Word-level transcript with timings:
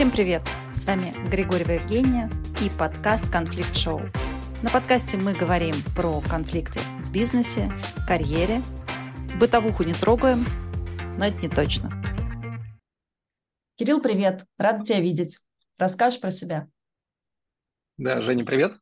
Всем 0.00 0.10
привет! 0.10 0.40
С 0.72 0.86
вами 0.86 1.12
Григорьева 1.30 1.72
Евгения 1.72 2.30
и 2.64 2.70
подкаст 2.78 3.30
«Конфликт 3.30 3.76
Шоу». 3.76 4.00
На 4.62 4.70
подкасте 4.70 5.18
мы 5.18 5.34
говорим 5.34 5.74
про 5.94 6.22
конфликты 6.22 6.78
в 7.04 7.12
бизнесе, 7.12 7.70
карьере. 8.08 8.62
Бытовуху 9.38 9.82
не 9.82 9.92
трогаем, 9.92 10.46
но 11.18 11.26
это 11.26 11.36
не 11.42 11.50
точно. 11.50 11.90
Кирилл, 13.76 14.00
привет! 14.00 14.46
Рад 14.56 14.84
тебя 14.84 15.00
видеть. 15.00 15.38
Расскажешь 15.76 16.18
про 16.18 16.30
себя? 16.30 16.66
Да, 17.98 18.22
Женя, 18.22 18.46
привет. 18.46 18.72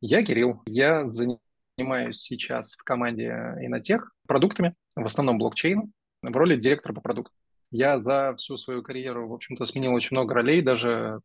Я 0.00 0.24
Кирилл. 0.24 0.60
Я 0.66 1.08
занимаюсь 1.08 2.16
сейчас 2.16 2.74
в 2.74 2.82
команде 2.82 3.28
Инотех 3.60 4.10
продуктами, 4.26 4.74
в 4.96 5.04
основном 5.04 5.38
блокчейном, 5.38 5.92
в 6.20 6.36
роли 6.36 6.56
директора 6.56 6.94
по 6.94 7.00
продуктам. 7.00 7.43
Я 7.76 7.98
за 7.98 8.36
всю 8.36 8.56
свою 8.56 8.84
карьеру, 8.84 9.28
в 9.28 9.32
общем-то, 9.32 9.64
сменил 9.64 9.94
очень 9.94 10.16
много 10.16 10.32
ролей, 10.32 10.62
даже 10.62 11.18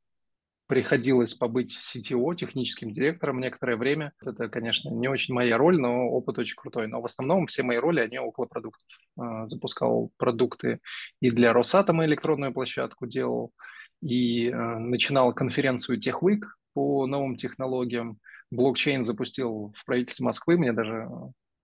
приходилось 0.65 1.35
побыть 1.35 1.77
CTO, 1.77 2.35
техническим 2.35 2.91
директором 2.91 3.39
некоторое 3.39 3.77
время. 3.77 4.13
Это, 4.25 4.49
конечно, 4.49 4.89
не 4.89 5.07
очень 5.07 5.35
моя 5.35 5.59
роль, 5.59 5.79
но 5.79 6.09
опыт 6.09 6.39
очень 6.39 6.55
крутой. 6.55 6.87
Но 6.87 7.01
в 7.01 7.05
основном 7.05 7.45
все 7.45 7.61
мои 7.61 7.77
роли, 7.77 7.99
они 7.99 8.17
около 8.17 8.47
продуктов. 8.47 8.87
А, 9.15 9.45
запускал 9.45 10.09
продукты 10.17 10.79
и 11.21 11.29
для 11.29 11.53
Росатома 11.53 12.05
электронную 12.05 12.51
площадку 12.51 13.05
делал, 13.05 13.51
и 14.01 14.49
а, 14.49 14.79
начинал 14.79 15.35
конференцию 15.35 15.99
TechWeek 15.99 16.41
по 16.73 17.05
новым 17.05 17.35
технологиям. 17.35 18.17
Блокчейн 18.49 19.05
запустил 19.05 19.71
в 19.77 19.85
правительстве 19.85 20.25
Москвы, 20.25 20.57
мне 20.57 20.73
даже 20.73 21.07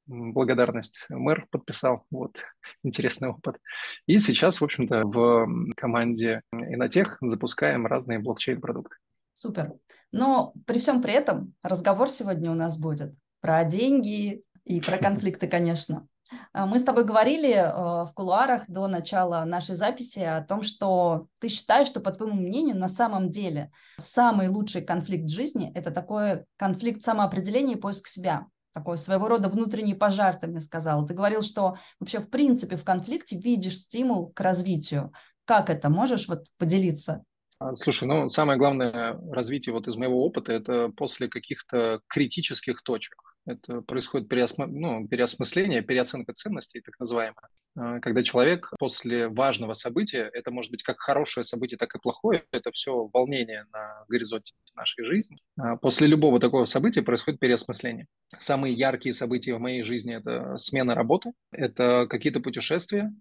благодарность 0.08 1.06
мэр 1.10 1.48
подписал. 1.52 2.06
Вот, 2.12 2.36
интересный 2.84 3.30
опыт. 3.30 3.58
И 4.06 4.20
сейчас, 4.20 4.62
в 4.62 4.64
общем-то, 4.64 5.06
в 5.06 5.48
команде 5.76 6.42
Инотех 6.52 7.18
запускаем 7.22 7.86
разные 7.86 8.20
блокчейн-продукты. 8.20 8.96
Супер. 9.34 9.74
Но 10.12 10.54
при 10.66 10.80
всем 10.80 11.02
при 11.02 11.14
этом 11.14 11.54
разговор 11.62 12.10
сегодня 12.10 12.52
у 12.52 12.56
нас 12.56 12.78
будет 12.78 13.14
про 13.42 13.64
деньги 13.66 14.44
и 14.64 14.80
про 14.80 14.98
конфликты, 14.98 15.48
конечно. 15.48 16.08
А, 16.54 16.66
мы 16.66 16.80
с 16.80 16.84
тобой 16.84 17.06
говорили 17.06 17.54
э, 17.54 18.06
в 18.06 18.12
кулуарах 18.16 18.64
до 18.68 18.88
начала 18.88 19.44
нашей 19.46 19.76
записи 19.76 20.20
о 20.20 20.42
том, 20.42 20.64
что 20.64 21.28
ты 21.40 21.50
считаешь, 21.50 21.88
что, 21.88 22.00
по 22.00 22.12
твоему 22.12 22.40
мнению, 22.42 22.78
на 22.78 22.90
самом 22.90 23.30
деле 23.30 23.72
самый 23.98 24.48
лучший 24.48 24.82
конфликт 24.82 25.30
жизни– 25.30 25.72
это 25.76 25.92
такой 25.92 26.46
конфликт 26.58 27.04
самоопределения 27.04 27.76
и 27.76 27.80
поиск 27.80 28.08
себя 28.08 28.48
такой 28.76 28.98
своего 28.98 29.30
рода 29.30 29.48
внутренний 29.48 29.96
пожар, 29.96 30.36
ты 30.36 30.48
мне 30.48 30.60
сказал. 30.60 31.08
Ты 31.08 31.14
говорил, 31.14 31.42
что 31.42 31.78
вообще 32.02 32.20
в 32.20 32.30
принципе 32.30 32.76
в 32.76 32.84
конфликте 32.84 33.40
видишь 33.40 33.78
стимул 33.78 34.34
к 34.34 34.42
развитию. 34.42 35.14
Как 35.46 35.70
это? 35.70 35.90
Можешь 35.90 36.28
вот 36.28 36.48
поделиться? 36.58 37.24
А, 37.58 37.74
слушай, 37.76 38.06
ну 38.06 38.30
самое 38.30 38.60
главное 38.60 39.18
развитие 39.32 39.72
вот 39.72 39.88
из 39.88 39.96
моего 39.96 40.26
опыта 40.26 40.52
это 40.52 40.90
после 40.90 41.30
каких-то 41.30 42.02
критических 42.08 42.84
точек. 42.84 43.16
Это 43.46 43.80
происходит 43.82 44.28
переосмы... 44.28 44.68
ну, 44.68 45.08
переосмысление, 45.08 45.82
переоценка 45.82 46.34
ценностей, 46.34 46.82
так 46.82 47.00
называемая. 47.00 47.48
А, 47.78 48.00
когда 48.00 48.24
человек 48.24 48.72
после 48.80 49.28
важного 49.28 49.74
события, 49.74 50.30
это 50.34 50.52
может 50.52 50.72
быть 50.72 50.84
как 50.84 51.00
хорошее 51.00 51.44
событие, 51.44 51.78
так 51.78 51.94
и 51.96 52.00
плохое, 52.00 52.46
это 52.52 52.72
все 52.72 53.10
волнение 53.14 53.66
на 53.72 54.06
горизонте 54.08 54.54
нашей 54.76 55.04
жизни. 55.06 55.38
А, 55.58 55.76
после 55.76 56.08
любого 56.08 56.40
такого 56.40 56.66
события 56.66 57.02
происходит 57.02 57.40
переосмысление. 57.40 58.08
Самые 58.40 58.74
яркие 58.74 59.14
события 59.14 59.56
в 59.56 59.60
моей 59.60 59.84
жизни– 59.84 60.16
это 60.16 60.58
смена 60.58 60.96
работы, 60.96 61.34
это 61.52 62.08
какие-то 62.10 62.40
путешествия, 62.40 63.12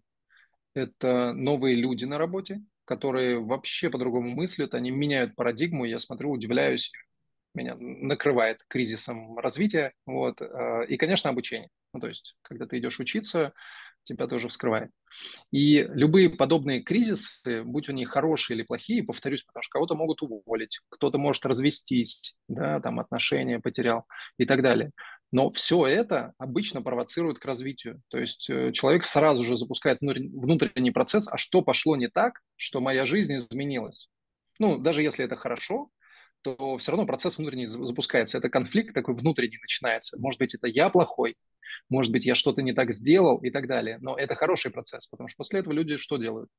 это 0.75 1.33
новые 1.33 1.77
люди 1.77 2.05
на 2.05 2.19
работе, 2.19 2.63
которые 2.85 3.41
вообще 3.41 3.91
по-другому 3.91 4.31
мыслят, 4.31 4.75
они 4.75 4.91
меняют 4.91 5.35
парадигму, 5.35 5.85
я 5.85 5.99
смотрю, 5.99 6.31
удивляюсь, 6.31 6.93
меня 7.55 7.77
накрывает 7.79 8.61
кризисом 8.69 9.39
развития, 9.39 9.93
вот, 10.07 10.41
а, 10.41 10.83
и, 10.83 10.97
конечно, 10.97 11.31
обучение. 11.31 11.71
Ну, 11.93 12.01
то 12.01 12.09
есть, 12.09 12.37
когда 12.43 12.67
ты 12.67 12.79
идешь 12.79 12.99
учиться, 12.99 13.53
тебя 14.05 14.27
тоже 14.27 14.49
вскрывает. 14.49 14.91
И 15.51 15.83
любые 15.83 16.31
подобные 16.31 16.83
кризисы, 16.83 17.63
будь 17.65 17.89
они 17.89 18.05
хорошие 18.05 18.57
или 18.57 18.65
плохие, 18.65 19.03
повторюсь, 19.03 19.45
потому 19.45 19.63
что 19.63 19.71
кого-то 19.71 19.95
могут 19.95 20.23
уволить, 20.23 20.81
кто-то 20.91 21.19
может 21.19 21.45
развестись, 21.47 22.37
да, 22.49 22.81
там 22.81 23.01
отношения 23.01 23.61
потерял 23.61 24.05
и 24.39 24.47
так 24.47 24.63
далее. 24.63 24.91
Но 25.33 25.51
все 25.51 25.85
это 25.87 26.33
обычно 26.39 26.81
провоцирует 26.81 27.41
к 27.41 27.45
развитию. 27.45 28.01
То 28.09 28.19
есть 28.19 28.49
э, 28.49 28.71
человек 28.71 29.05
сразу 29.05 29.43
же 29.43 29.57
запускает 29.57 29.99
внутренний 30.01 30.93
процесс, 30.93 31.27
а 31.27 31.39
что 31.39 31.63
пошло 31.63 31.97
не 31.97 32.09
так, 32.09 32.41
что 32.57 32.81
моя 32.81 33.05
жизнь 33.05 33.35
изменилась. 33.35 34.09
Ну, 34.61 34.79
даже 34.79 35.03
если 35.03 35.25
это 35.25 35.35
хорошо, 35.35 35.89
то 36.45 36.77
все 36.77 36.93
равно 36.93 37.07
процесс 37.07 37.39
внутренний 37.39 37.67
запускается. 37.67 38.37
Это 38.39 38.51
конфликт 38.51 38.95
такой 38.95 39.15
внутренний 39.15 39.59
начинается. 39.61 40.19
Может 40.19 40.39
быть, 40.39 40.55
это 40.55 40.67
я 40.69 40.91
плохой, 40.91 41.37
может 41.89 42.13
быть, 42.13 42.27
я 42.27 42.35
что-то 42.35 42.61
не 42.63 42.75
так 42.75 42.93
сделал 42.93 43.39
и 43.39 43.51
так 43.51 43.67
далее. 43.67 43.99
Но 44.01 44.17
это 44.17 44.35
хороший 44.35 44.71
процесс, 44.71 45.07
потому 45.07 45.29
что 45.29 45.39
после 45.39 45.61
этого 45.61 45.73
люди 45.73 45.97
что 45.97 46.19
делают? 46.19 46.51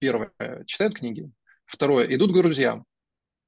Первое, 0.00 0.32
читают 0.66 0.94
книги. 0.94 1.30
Второе, 1.66 2.06
идут 2.14 2.32
к 2.32 2.34
друзьям. 2.34 2.84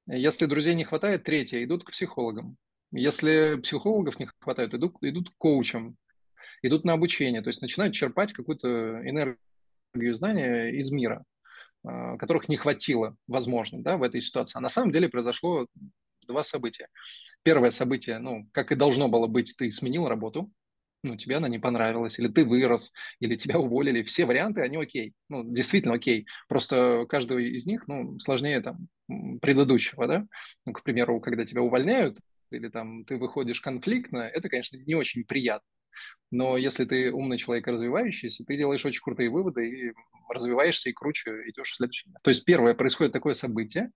Если 0.07 0.45
друзей 0.45 0.75
не 0.75 0.85
хватает, 0.85 1.23
третье, 1.23 1.63
идут 1.63 1.83
к 1.83 1.91
психологам. 1.91 2.57
Если 2.91 3.59
психологов 3.61 4.19
не 4.19 4.29
хватает, 4.39 4.73
идут, 4.73 4.95
идут 5.01 5.29
к 5.29 5.37
коучам, 5.37 5.97
идут 6.61 6.85
на 6.85 6.93
обучение, 6.93 7.41
то 7.41 7.49
есть 7.49 7.61
начинают 7.61 7.93
черпать 7.93 8.33
какую-то 8.33 9.01
энергию 9.07 10.15
знания 10.15 10.69
из 10.71 10.91
мира, 10.91 11.23
которых 11.83 12.49
не 12.49 12.57
хватило, 12.57 13.15
возможно, 13.27 13.81
да, 13.81 13.97
в 13.97 14.03
этой 14.03 14.21
ситуации. 14.21 14.57
А 14.57 14.61
на 14.61 14.69
самом 14.69 14.91
деле 14.91 15.09
произошло 15.09 15.67
два 16.27 16.43
события. 16.43 16.87
Первое 17.43 17.71
событие, 17.71 18.19
ну, 18.19 18.47
как 18.51 18.71
и 18.71 18.75
должно 18.75 19.09
было 19.09 19.27
быть, 19.27 19.55
ты 19.57 19.71
сменил 19.71 20.07
работу, 20.07 20.51
ну, 21.03 21.17
тебе 21.17 21.37
она 21.37 21.47
не 21.47 21.57
понравилась, 21.57 22.19
или 22.19 22.27
ты 22.27 22.45
вырос, 22.45 22.93
или 23.19 23.35
тебя 23.35 23.57
уволили. 23.57 24.03
Все 24.03 24.25
варианты, 24.25 24.61
они 24.61 24.77
окей. 24.77 25.13
Ну, 25.29 25.43
действительно 25.43 25.95
окей. 25.95 26.27
Просто 26.47 27.05
каждый 27.09 27.53
из 27.53 27.65
них, 27.65 27.87
ну, 27.87 28.19
сложнее 28.19 28.61
там 28.61 28.87
предыдущего, 29.41 30.07
да. 30.07 30.27
Ну, 30.65 30.73
к 30.73 30.83
примеру, 30.83 31.19
когда 31.19 31.43
тебя 31.43 31.63
увольняют, 31.63 32.19
или 32.51 32.67
там 32.67 33.03
ты 33.05 33.17
выходишь 33.17 33.61
конфликтно, 33.61 34.19
это, 34.19 34.47
конечно, 34.47 34.77
не 34.77 34.93
очень 34.93 35.23
приятно. 35.23 35.65
Но 36.31 36.57
если 36.57 36.85
ты 36.85 37.11
умный 37.11 37.37
человек, 37.37 37.67
развивающийся, 37.67 38.45
ты 38.45 38.57
делаешь 38.57 38.85
очень 38.85 39.01
крутые 39.01 39.29
выводы 39.29 39.69
и 39.69 39.93
развиваешься 40.29 40.89
и 40.89 40.93
круче 40.93 41.31
идешь 41.47 41.71
в 41.71 41.75
следующий. 41.75 42.09
То 42.23 42.29
есть 42.29 42.45
первое, 42.45 42.73
происходит 42.73 43.11
такое 43.11 43.33
событие, 43.33 43.91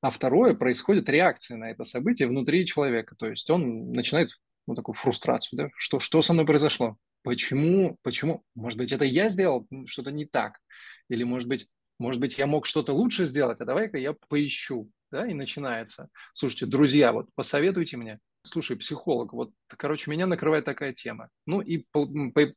а 0.00 0.10
второе, 0.10 0.54
происходит 0.54 1.08
реакция 1.08 1.56
на 1.56 1.70
это 1.70 1.82
событие 1.82 2.28
внутри 2.28 2.64
человека. 2.66 3.16
То 3.16 3.26
есть 3.26 3.48
он 3.50 3.90
начинает 3.92 4.30
ну, 4.66 4.74
такую 4.74 4.94
фрустрацию, 4.94 5.58
да, 5.58 5.68
что, 5.76 5.98
что 5.98 6.22
со 6.22 6.32
мной 6.32 6.46
произошло? 6.46 6.96
Почему, 7.22 7.98
почему? 8.02 8.44
Может 8.54 8.78
быть, 8.78 8.92
это 8.92 9.04
я 9.04 9.28
сделал 9.28 9.66
что-то 9.86 10.12
не 10.12 10.26
так? 10.26 10.60
Или, 11.08 11.24
может 11.24 11.48
быть, 11.48 11.68
может 11.98 12.20
быть, 12.20 12.38
я 12.38 12.46
мог 12.46 12.66
что-то 12.66 12.92
лучше 12.92 13.24
сделать, 13.24 13.60
а 13.60 13.64
давай-ка 13.64 13.98
я 13.98 14.14
поищу, 14.28 14.90
да, 15.10 15.26
и 15.26 15.34
начинается. 15.34 16.08
Слушайте, 16.32 16.66
друзья, 16.66 17.12
вот 17.12 17.28
посоветуйте 17.34 17.96
мне, 17.96 18.18
слушай, 18.44 18.76
психолог, 18.76 19.32
вот, 19.32 19.50
короче, 19.68 20.10
меня 20.10 20.26
накрывает 20.26 20.64
такая 20.64 20.92
тема. 20.92 21.28
Ну 21.46 21.60
и 21.60 21.84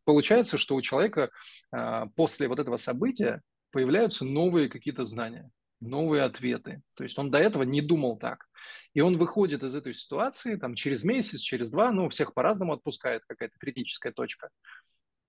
получается, 0.03 0.57
что 0.57 0.75
у 0.75 0.81
человека 0.81 1.31
а, 1.71 2.07
после 2.15 2.47
вот 2.47 2.59
этого 2.59 2.77
события 2.77 3.41
появляются 3.71 4.25
новые 4.25 4.69
какие-то 4.69 5.05
знания, 5.05 5.49
новые 5.79 6.23
ответы. 6.23 6.81
То 6.95 7.03
есть 7.03 7.17
он 7.17 7.31
до 7.31 7.37
этого 7.39 7.63
не 7.63 7.81
думал 7.81 8.17
так. 8.17 8.45
И 8.93 9.01
он 9.01 9.17
выходит 9.17 9.63
из 9.63 9.75
этой 9.75 9.93
ситуации 9.93 10.55
там, 10.55 10.75
через 10.75 11.03
месяц, 11.03 11.39
через 11.39 11.69
два, 11.69 11.91
ну, 11.91 12.09
всех 12.09 12.33
по-разному 12.33 12.73
отпускает, 12.73 13.23
какая-то 13.27 13.57
критическая 13.59 14.11
точка. 14.11 14.49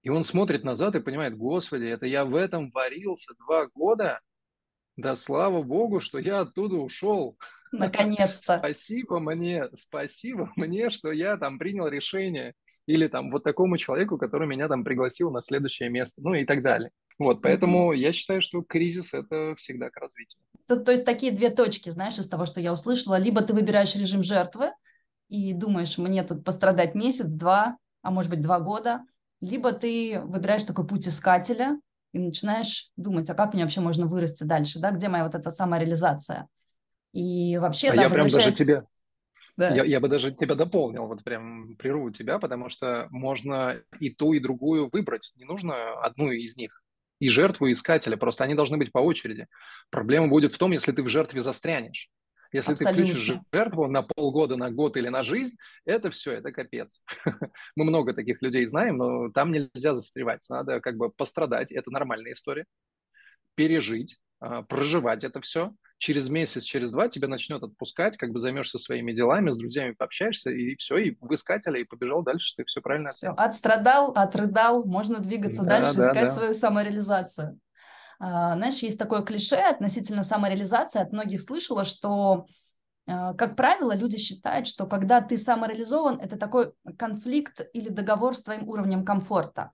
И 0.03 0.11
он 0.11 0.25
смотрит 0.25 0.65
назад 0.65 0.95
и 0.95 1.01
понимает, 1.01 1.37
господи, 1.37 1.85
это 1.85 2.07
я 2.07 2.25
в 2.25 2.35
этом 2.35 2.71
варился 2.71 3.35
два 3.47 3.67
года, 3.67 4.21
да 4.97 5.15
слава 5.15 5.63
богу, 5.63 6.01
что 6.01 6.19
я 6.19 6.41
оттуда 6.41 6.77
ушел. 6.77 7.37
Наконец-то. 7.73 8.59
Спасибо 8.59 9.19
мне, 9.19 9.65
спасибо 9.77 10.53
мне, 10.57 10.91
что 10.91 11.13
я 11.13 11.37
там 11.37 11.59
принял 11.59 11.89
решение. 11.89 12.55
Или 12.87 13.07
там 13.07 13.31
вот 13.31 13.45
такому 13.45 13.77
человеку, 13.77 14.17
который 14.17 14.49
меня 14.49 14.67
там 14.67 14.83
пригласил 14.83 15.31
на 15.31 15.43
следующее 15.43 15.91
место, 15.91 16.23
ну 16.23 16.33
и 16.33 16.47
так 16.47 16.63
далее. 16.63 16.91
Вот, 17.19 17.43
поэтому 17.43 17.93
mm-hmm. 17.93 17.99
я 17.99 18.13
считаю, 18.13 18.41
что 18.41 18.63
кризис– 18.63 19.13
это 19.13 19.55
всегда 19.57 19.91
к 19.91 19.97
развитию. 19.97 20.41
То, 20.67 20.77
то 20.77 20.93
есть 20.93 21.05
такие 21.05 21.33
две 21.33 21.51
точки, 21.51 21.91
знаешь, 21.91 22.19
из 22.19 22.29
того, 22.29 22.47
что 22.47 22.61
я 22.61 22.73
услышала. 22.73 23.19
Либо 23.19 23.43
ты 23.43 23.53
выбираешь 23.53 23.95
режим 23.97 24.23
жертвы 24.23 24.71
и 25.29 25.53
думаешь, 25.53 25.99
мне 25.99 26.23
тут 26.23 26.45
пострадать 26.45 26.95
месяц, 26.95 27.27
два, 27.27 27.77
а 28.03 28.11
может 28.11 28.31
быть 28.31 28.41
два 28.41 28.61
года. 28.61 29.03
Либо 29.41 29.73
ты 29.73 30.21
выбираешь 30.25 30.63
такой 30.63 30.87
путь 30.87 31.07
искателя 31.07 31.81
и 32.13 32.19
начинаешь 32.19 32.91
думать, 32.97 33.29
а 33.29 33.35
как 33.35 33.53
мне 33.53 33.65
вообще 33.65 33.81
можно 33.81 34.07
вырасти 34.07 34.45
дальше, 34.45 34.79
да, 34.79 34.93
где 34.93 35.09
моя 35.09 35.25
вот 35.25 35.35
эта 35.35 35.51
самореализация. 35.51 36.49
И 37.13 37.57
вообще, 37.59 37.89
а 37.91 37.97
да, 37.97 38.03
я 38.03 38.11
прям 38.11 38.29
даже 38.29 38.53
тебе, 38.53 38.85
да. 39.59 39.75
Я, 39.75 39.85
я 39.85 39.99
бы 39.99 40.09
даже 40.09 40.31
тебя 40.31 40.55
дополнил, 40.55 41.07
вот 41.07 41.25
прям 41.25 41.75
прерву 41.77 42.13
тебя, 42.13 42.39
потому 42.39 42.69
что 42.69 43.09
можно 43.11 43.83
и 43.99 44.09
ту, 44.11 44.33
и 44.33 44.39
другую 44.39 44.89
выбрать. 44.93 45.33
Не 45.35 45.45
нужно 45.45 46.01
одну 46.01 46.31
из 46.31 46.57
них. 46.57 46.81
и 47.19 47.29
жертву, 47.29 47.67
и 47.67 47.73
искателя. 47.73 48.17
Просто 48.17 48.45
они 48.45 48.55
должны 48.55 48.77
быть 48.77 48.93
по 48.93 49.01
очереди. 49.01 49.49
Проблема 49.91 50.29
будет 50.29 50.55
в 50.55 50.59
том, 50.59 50.71
если 50.71 50.93
ты 50.93 51.03
в 51.03 51.09
жертве 51.09 51.41
застрянешь. 51.41 52.09
Если 52.53 52.73
Абсолютно. 52.73 53.05
ты 53.05 53.13
включишь 53.13 53.41
жертву 53.53 53.89
на 53.89 54.03
полгода, 54.03 54.57
на 54.57 54.71
год 54.71 54.97
или 54.97 55.09
на 55.09 55.23
жизнь, 55.25 55.57
это 55.85 56.11
все, 56.11 56.33
это 56.33 56.53
капец. 56.53 57.05
Мы 57.77 57.85
много 57.85 58.15
таких 58.15 58.41
людей 58.41 58.65
знаем, 58.65 58.97
но 58.97 59.31
там 59.33 59.53
нельзя 59.53 59.95
застревать. 59.95 60.49
Надо 60.49 60.81
как 60.81 60.97
бы 60.97 61.11
пострадать, 61.11 61.73
это 61.73 61.91
нормальная 61.91 62.33
история. 62.33 62.65
Пережить, 63.57 64.19
проживать 64.69 65.25
это 65.25 65.41
все. 65.41 65.73
Через 65.99 66.29
месяц, 66.29 66.63
через 66.63 66.93
два 66.93 67.09
тебя 67.09 67.27
начнет 67.27 67.61
отпускать, 67.63 68.17
как 68.17 68.31
бы 68.31 68.39
займешься 68.39 68.79
своими 68.79 69.11
делами, 69.11 69.51
с 69.51 69.57
друзьями 69.57 69.93
пообщаешься, 69.99 70.51
и 70.51 70.77
все, 70.77 70.97
и 70.99 71.17
в 71.21 71.35
искателя, 71.35 71.81
и 71.81 71.85
побежал 71.85 72.23
дальше, 72.23 72.55
ты 72.57 72.65
все 72.65 72.81
правильно 72.81 73.11
Все, 73.11 73.31
отстрадал, 73.31 74.13
отрыдал, 74.13 74.85
можно 74.85 75.19
двигаться 75.19 75.65
да, 75.65 75.81
дальше, 75.81 75.95
да, 75.97 76.09
искать 76.09 76.29
да. 76.29 76.31
свою 76.31 76.55
самореализацию. 76.55 77.59
А, 78.21 78.55
знаешь, 78.55 78.79
есть 78.79 78.99
такое 78.99 79.23
клише 79.23 79.57
относительно 79.57 80.23
самореализации, 80.23 81.01
от 81.01 81.13
многих 81.13 81.43
слышала, 81.43 81.85
что, 81.85 82.47
а, 83.09 83.35
как 83.35 83.57
правило, 83.57 83.93
люди 83.93 84.19
считают, 84.19 84.69
что 84.69 84.87
когда 84.87 85.21
ты 85.21 85.37
самореализован, 85.37 86.21
это 86.21 86.37
такой 86.37 86.73
конфликт 86.97 87.69
или 87.73 87.89
договор 87.89 88.37
с 88.37 88.43
твоим 88.43 88.69
уровнем 88.69 89.05
комфорта 89.05 89.73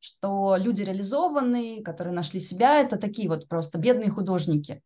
что 0.00 0.56
люди 0.56 0.82
реализованные, 0.82 1.82
которые 1.82 2.14
нашли 2.14 2.40
себя, 2.40 2.80
это 2.80 2.96
такие 2.96 3.28
вот 3.28 3.48
просто 3.48 3.78
бедные 3.78 4.10
художники. 4.10 4.82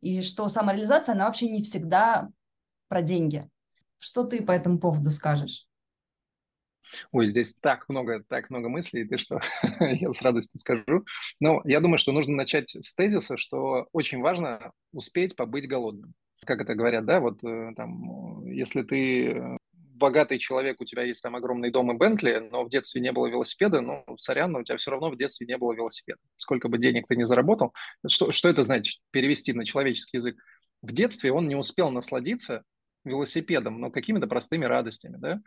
И 0.00 0.22
что 0.22 0.48
самореализация, 0.48 1.14
она 1.14 1.26
вообще 1.26 1.48
не 1.50 1.62
всегда 1.62 2.28
про 2.88 3.02
деньги. 3.02 3.48
Что 3.98 4.24
ты 4.24 4.42
по 4.42 4.52
этому 4.52 4.78
поводу 4.78 5.10
скажешь? 5.10 5.66
Ой, 7.12 7.28
здесь 7.28 7.54
так 7.54 7.88
много, 7.88 8.22
так 8.28 8.50
много 8.50 8.68
мыслей, 8.68 9.04
ты 9.04 9.18
что, 9.18 9.40
я 9.80 10.12
с 10.12 10.22
радостью 10.22 10.60
скажу. 10.60 11.04
Но 11.40 11.62
я 11.64 11.80
думаю, 11.80 11.98
что 11.98 12.12
нужно 12.12 12.34
начать 12.34 12.70
с 12.70 12.94
тезиса, 12.94 13.36
что 13.36 13.88
очень 13.92 14.20
важно 14.20 14.72
успеть 14.92 15.36
побыть 15.36 15.68
голодным. 15.68 16.14
Как 16.44 16.60
это 16.60 16.74
говорят, 16.74 17.06
да, 17.06 17.20
вот 17.20 17.42
э, 17.42 17.72
там, 17.74 18.46
если 18.46 18.82
ты 18.82 19.56
богатый 19.94 20.38
человек, 20.38 20.80
у 20.80 20.84
тебя 20.84 21.02
есть 21.02 21.22
там 21.22 21.36
огромный 21.36 21.70
дом 21.70 21.92
и 21.92 21.96
Бентли, 21.96 22.46
но 22.50 22.64
в 22.64 22.68
детстве 22.68 23.00
не 23.00 23.12
было 23.12 23.26
велосипеда, 23.26 23.80
ну, 23.80 24.04
сорян, 24.18 24.52
но 24.52 24.60
у 24.60 24.64
тебя 24.64 24.76
все 24.76 24.90
равно 24.90 25.10
в 25.10 25.16
детстве 25.16 25.46
не 25.46 25.56
было 25.56 25.72
велосипеда. 25.72 26.18
Сколько 26.36 26.68
бы 26.68 26.78
денег 26.78 27.06
ты 27.08 27.16
ни 27.16 27.22
заработал. 27.22 27.72
Что, 28.06 28.32
что 28.32 28.48
это 28.48 28.62
значит, 28.62 29.00
перевести 29.10 29.52
на 29.52 29.64
человеческий 29.64 30.18
язык? 30.18 30.36
В 30.82 30.92
детстве 30.92 31.32
он 31.32 31.48
не 31.48 31.56
успел 31.56 31.90
насладиться 31.90 32.64
велосипедом, 33.04 33.80
но 33.80 33.90
какими-то 33.90 34.26
простыми 34.26 34.64
радостями, 34.64 35.16
да. 35.18 35.40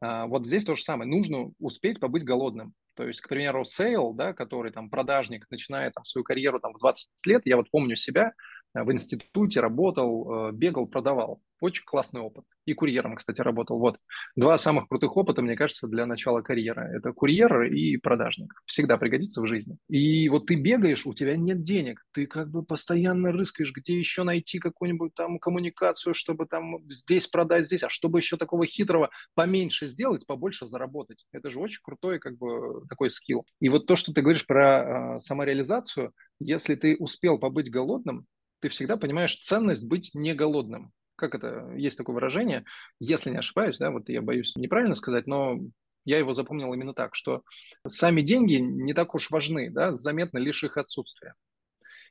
А, 0.00 0.26
вот 0.26 0.46
здесь 0.46 0.64
то 0.64 0.76
же 0.76 0.82
самое. 0.82 1.08
Нужно 1.08 1.52
успеть 1.58 2.00
побыть 2.00 2.24
голодным. 2.24 2.74
То 2.94 3.06
есть, 3.06 3.20
к 3.20 3.28
примеру, 3.28 3.64
sale, 3.64 4.12
да, 4.12 4.32
который 4.32 4.70
там 4.70 4.90
продажник 4.90 5.46
начинает 5.50 5.94
там, 5.94 6.04
свою 6.04 6.24
карьеру 6.24 6.60
там, 6.60 6.74
в 6.74 6.78
20 6.78 7.08
лет, 7.24 7.42
я 7.44 7.56
вот 7.56 7.70
помню 7.70 7.96
себя, 7.96 8.32
в 8.82 8.92
институте 8.92 9.60
работал, 9.60 10.48
э, 10.48 10.52
бегал, 10.52 10.86
продавал. 10.86 11.40
Очень 11.60 11.84
классный 11.84 12.20
опыт. 12.20 12.44
И 12.66 12.74
курьером, 12.74 13.14
кстати, 13.16 13.40
работал. 13.40 13.78
Вот. 13.78 13.98
Два 14.36 14.58
самых 14.58 14.88
крутых 14.88 15.16
опыта, 15.16 15.40
мне 15.40 15.56
кажется, 15.56 15.86
для 15.86 16.04
начала 16.04 16.42
карьеры. 16.42 16.82
Это 16.96 17.12
курьер 17.12 17.62
и 17.62 17.96
продажник. 17.96 18.52
Всегда 18.66 18.98
пригодится 18.98 19.40
в 19.40 19.46
жизни. 19.46 19.76
И 19.88 20.28
вот 20.28 20.46
ты 20.46 20.56
бегаешь, 20.56 21.06
у 21.06 21.14
тебя 21.14 21.36
нет 21.36 21.62
денег. 21.62 22.04
Ты 22.12 22.26
как 22.26 22.50
бы 22.50 22.64
постоянно 22.64 23.32
рыскаешь, 23.32 23.72
где 23.72 23.96
еще 23.98 24.24
найти 24.24 24.58
какую-нибудь 24.58 25.14
там 25.14 25.38
коммуникацию, 25.38 26.12
чтобы 26.12 26.46
там 26.46 26.78
здесь 26.90 27.28
продать, 27.28 27.66
здесь. 27.66 27.84
А 27.84 27.88
чтобы 27.88 28.18
еще 28.18 28.36
такого 28.36 28.66
хитрого 28.66 29.10
поменьше 29.34 29.86
сделать, 29.86 30.26
побольше 30.26 30.66
заработать. 30.66 31.24
Это 31.32 31.50
же 31.50 31.60
очень 31.60 31.80
крутой 31.82 32.18
как 32.18 32.36
бы 32.36 32.84
такой 32.88 33.08
скилл. 33.08 33.46
И 33.60 33.68
вот 33.68 33.86
то, 33.86 33.94
что 33.94 34.12
ты 34.12 34.20
говоришь 34.20 34.46
про 34.46 35.16
э, 35.16 35.20
самореализацию, 35.20 36.12
если 36.40 36.74
ты 36.74 36.96
успел 36.98 37.38
побыть 37.38 37.70
голодным, 37.70 38.26
ты 38.64 38.70
всегда 38.70 38.96
понимаешь 38.96 39.36
ценность 39.36 39.86
быть 39.86 40.10
не 40.14 40.34
голодным 40.34 40.92
как 41.16 41.34
это, 41.34 41.72
есть 41.76 41.96
такое 41.96 42.14
выражение, 42.14 42.64
если 42.98 43.30
не 43.30 43.36
ошибаюсь, 43.36 43.78
да, 43.78 43.90
вот 43.90 44.08
я 44.08 44.20
боюсь 44.20 44.56
неправильно 44.56 44.94
сказать, 44.94 45.26
но 45.26 45.60
я 46.04 46.18
его 46.18 46.34
запомнил 46.34 46.72
именно 46.74 46.92
так, 46.92 47.14
что 47.14 47.42
сами 47.86 48.20
деньги 48.20 48.54
не 48.54 48.94
так 48.94 49.14
уж 49.14 49.30
важны, 49.30 49.70
да, 49.70 49.94
заметно 49.94 50.38
лишь 50.38 50.64
их 50.64 50.76
отсутствие. 50.76 51.34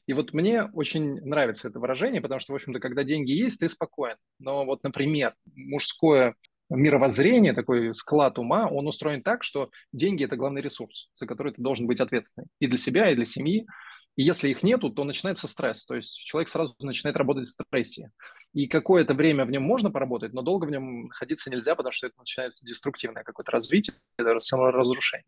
И 0.06 0.14
вот 0.14 0.34
мне 0.34 0.64
очень 0.74 1.22
нравится 1.22 1.68
это 1.68 1.80
выражение, 1.80 2.22
потому 2.22 2.40
что, 2.40 2.54
в 2.54 2.56
общем-то, 2.56 2.80
когда 2.80 3.04
деньги 3.04 3.32
есть, 3.32 3.60
ты 3.60 3.70
спокоен. 3.70 4.18
Но 4.40 4.66
вот, 4.66 4.84
например, 4.84 5.34
мужское 5.54 6.36
мировоззрение, 6.70 7.54
такой 7.54 7.94
склад 7.94 8.38
ума, 8.38 8.68
он 8.68 8.88
устроен 8.88 9.22
так, 9.22 9.44
что 9.44 9.70
деньги– 9.94 10.24
это 10.26 10.36
главный 10.36 10.62
ресурс, 10.62 11.10
за 11.14 11.26
который 11.26 11.54
ты 11.54 11.62
должен 11.62 11.88
быть 11.88 12.02
ответственный 12.02 12.48
и 12.60 12.68
для 12.68 12.78
себя, 12.78 13.12
и 13.12 13.16
для 13.16 13.26
семьи. 13.26 13.66
И 14.16 14.24
если 14.24 14.50
их 14.50 14.64
нету, 14.64 14.90
то 14.90 15.04
начинается 15.04 15.48
стресс, 15.48 15.86
то 15.86 15.96
есть 15.96 16.16
человек 16.26 16.50
сразу 16.50 16.76
начинает 16.80 17.18
работать 17.18 17.48
в 17.48 17.52
стрессе. 17.52 18.12
И 18.54 18.68
какое-то 18.68 19.16
время 19.16 19.46
в 19.46 19.52
нем 19.52 19.64
можно 19.64 19.90
поработать, 19.90 20.34
но 20.34 20.44
долго 20.44 20.66
в 20.66 20.72
нем 20.72 21.08
находиться 21.08 21.50
нельзя, 21.50 21.76
потому 21.76 21.92
что 21.92 22.08
это 22.08 22.20
начинается 22.20 22.66
деструктивное 22.66 23.24
какое-то 23.24 23.52
развитие, 23.52 23.96
саморазрушение. 24.38 25.26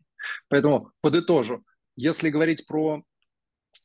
Поэтому 0.48 0.92
подытожу, 1.00 1.64
если 1.96 2.30
говорить 2.30 2.66
про 2.66 3.02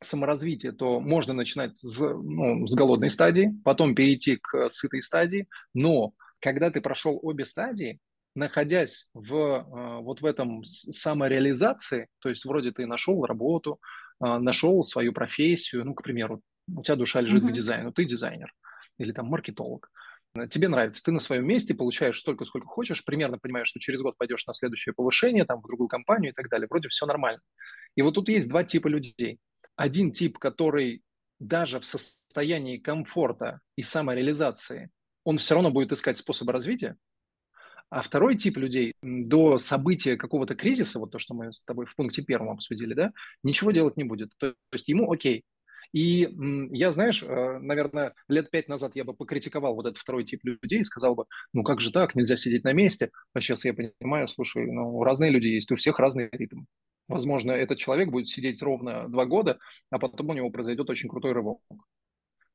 саморазвитие, 0.03 0.71
то 0.71 0.99
можно 0.99 1.33
начинать 1.33 1.77
с, 1.77 1.99
ну, 1.99 2.67
с 2.67 2.75
голодной 2.75 3.09
стадии, 3.09 3.53
потом 3.63 3.95
перейти 3.95 4.37
к 4.37 4.69
сытой 4.69 5.01
стадии, 5.01 5.47
но 5.73 6.13
когда 6.39 6.69
ты 6.71 6.81
прошел 6.81 7.19
обе 7.21 7.45
стадии, 7.45 7.99
находясь 8.35 9.09
в, 9.13 9.35
э, 9.35 10.01
вот 10.01 10.21
в 10.21 10.25
этом 10.25 10.63
самореализации, 10.63 12.07
то 12.19 12.29
есть 12.29 12.45
вроде 12.45 12.71
ты 12.71 12.85
нашел 12.85 13.25
работу, 13.25 13.79
нашел 14.21 14.83
свою 14.83 15.13
профессию, 15.13 15.85
ну, 15.85 15.93
к 15.93 16.03
примеру, 16.03 16.41
у 16.67 16.83
тебя 16.83 16.95
душа 16.95 17.21
лежит 17.21 17.43
mm-hmm. 17.43 17.49
к 17.49 17.53
дизайну, 17.53 17.91
ты 17.91 18.05
дизайнер, 18.05 18.53
или 18.97 19.11
там 19.11 19.25
маркетолог. 19.27 19.89
Тебе 20.49 20.69
нравится, 20.69 21.03
ты 21.03 21.11
на 21.11 21.19
своем 21.19 21.45
месте 21.45 21.73
получаешь 21.73 22.19
столько, 22.19 22.45
сколько 22.45 22.67
хочешь, 22.67 23.03
примерно 23.03 23.37
понимаешь, 23.37 23.67
что 23.67 23.79
через 23.79 24.01
год 24.01 24.17
пойдешь 24.17 24.45
на 24.45 24.53
следующее 24.53 24.93
повышение, 24.93 25.43
там, 25.43 25.59
в 25.59 25.67
другую 25.67 25.89
компанию 25.89 26.31
и 26.31 26.33
так 26.33 26.47
далее. 26.49 26.67
Вроде 26.69 26.87
все 26.87 27.05
нормально. 27.05 27.41
И 27.95 28.01
вот 28.01 28.13
тут 28.13 28.29
есть 28.29 28.47
два 28.47 28.63
типа 28.63 28.87
людей. 28.87 29.39
Один 29.75 30.13
тип, 30.13 30.37
который 30.37 31.03
даже 31.39 31.79
в 31.81 31.85
состоянии 31.85 32.77
комфорта 32.77 33.59
и 33.75 33.81
самореализации, 33.81 34.89
он 35.25 35.37
все 35.37 35.55
равно 35.55 35.71
будет 35.71 35.91
искать 35.91 36.17
способы 36.17 36.53
развития, 36.53 36.95
а 37.91 38.01
второй 38.01 38.37
тип 38.37 38.57
людей 38.57 38.93
до 39.03 39.59
события 39.59 40.15
какого-то 40.15 40.55
кризиса, 40.55 40.97
вот 40.97 41.11
то, 41.11 41.19
что 41.19 41.33
мы 41.33 41.51
с 41.51 41.61
тобой 41.63 41.85
в 41.85 41.95
пункте 41.95 42.23
первом 42.23 42.51
обсудили, 42.51 42.93
да, 42.93 43.11
ничего 43.43 43.71
делать 43.71 43.97
не 43.97 44.05
будет. 44.05 44.31
То 44.37 44.55
есть 44.71 44.87
ему 44.87 45.11
окей, 45.11 45.43
и 45.93 46.29
я, 46.71 46.91
знаешь, 46.91 47.21
э, 47.21 47.59
наверное, 47.59 48.13
лет 48.29 48.49
пять 48.49 48.69
назад 48.69 48.93
я 48.95 49.03
бы 49.03 49.13
покритиковал 49.13 49.75
вот 49.75 49.85
этот 49.85 49.97
второй 49.97 50.23
тип 50.23 50.39
людей 50.43 50.79
и 50.79 50.85
сказал 50.85 51.15
бы, 51.15 51.25
ну 51.53 51.63
как 51.63 51.81
же 51.81 51.91
так, 51.91 52.15
нельзя 52.15 52.37
сидеть 52.37 52.63
на 52.63 52.71
месте. 52.71 53.11
А 53.33 53.41
сейчас 53.41 53.65
я 53.65 53.73
понимаю, 53.73 54.29
слушай, 54.29 54.71
ну 54.71 55.03
разные 55.03 55.31
люди 55.31 55.47
есть, 55.47 55.69
у 55.71 55.75
всех 55.75 55.99
разный 55.99 56.29
ритм. 56.31 56.61
Возможно, 57.09 57.51
этот 57.51 57.77
человек 57.77 58.09
будет 58.09 58.29
сидеть 58.29 58.61
ровно 58.63 59.09
два 59.09 59.25
года, 59.25 59.59
а 59.89 59.99
потом 59.99 60.29
у 60.29 60.33
него 60.33 60.49
произойдет 60.49 60.89
очень 60.89 61.09
крутой 61.09 61.33
рывок. 61.33 61.59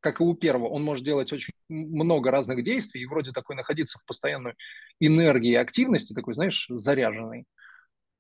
Как 0.06 0.20
и 0.20 0.22
у 0.22 0.34
первого, 0.34 0.68
он 0.68 0.84
может 0.84 1.04
делать 1.04 1.32
очень 1.32 1.52
много 1.68 2.30
разных 2.30 2.62
действий 2.62 3.02
и 3.02 3.06
вроде 3.06 3.32
такой 3.32 3.56
находиться 3.56 3.98
в 3.98 4.04
постоянной 4.04 4.54
энергии 5.00 5.54
активности, 5.54 6.14
такой, 6.14 6.34
знаешь, 6.34 6.66
заряженный, 6.68 7.44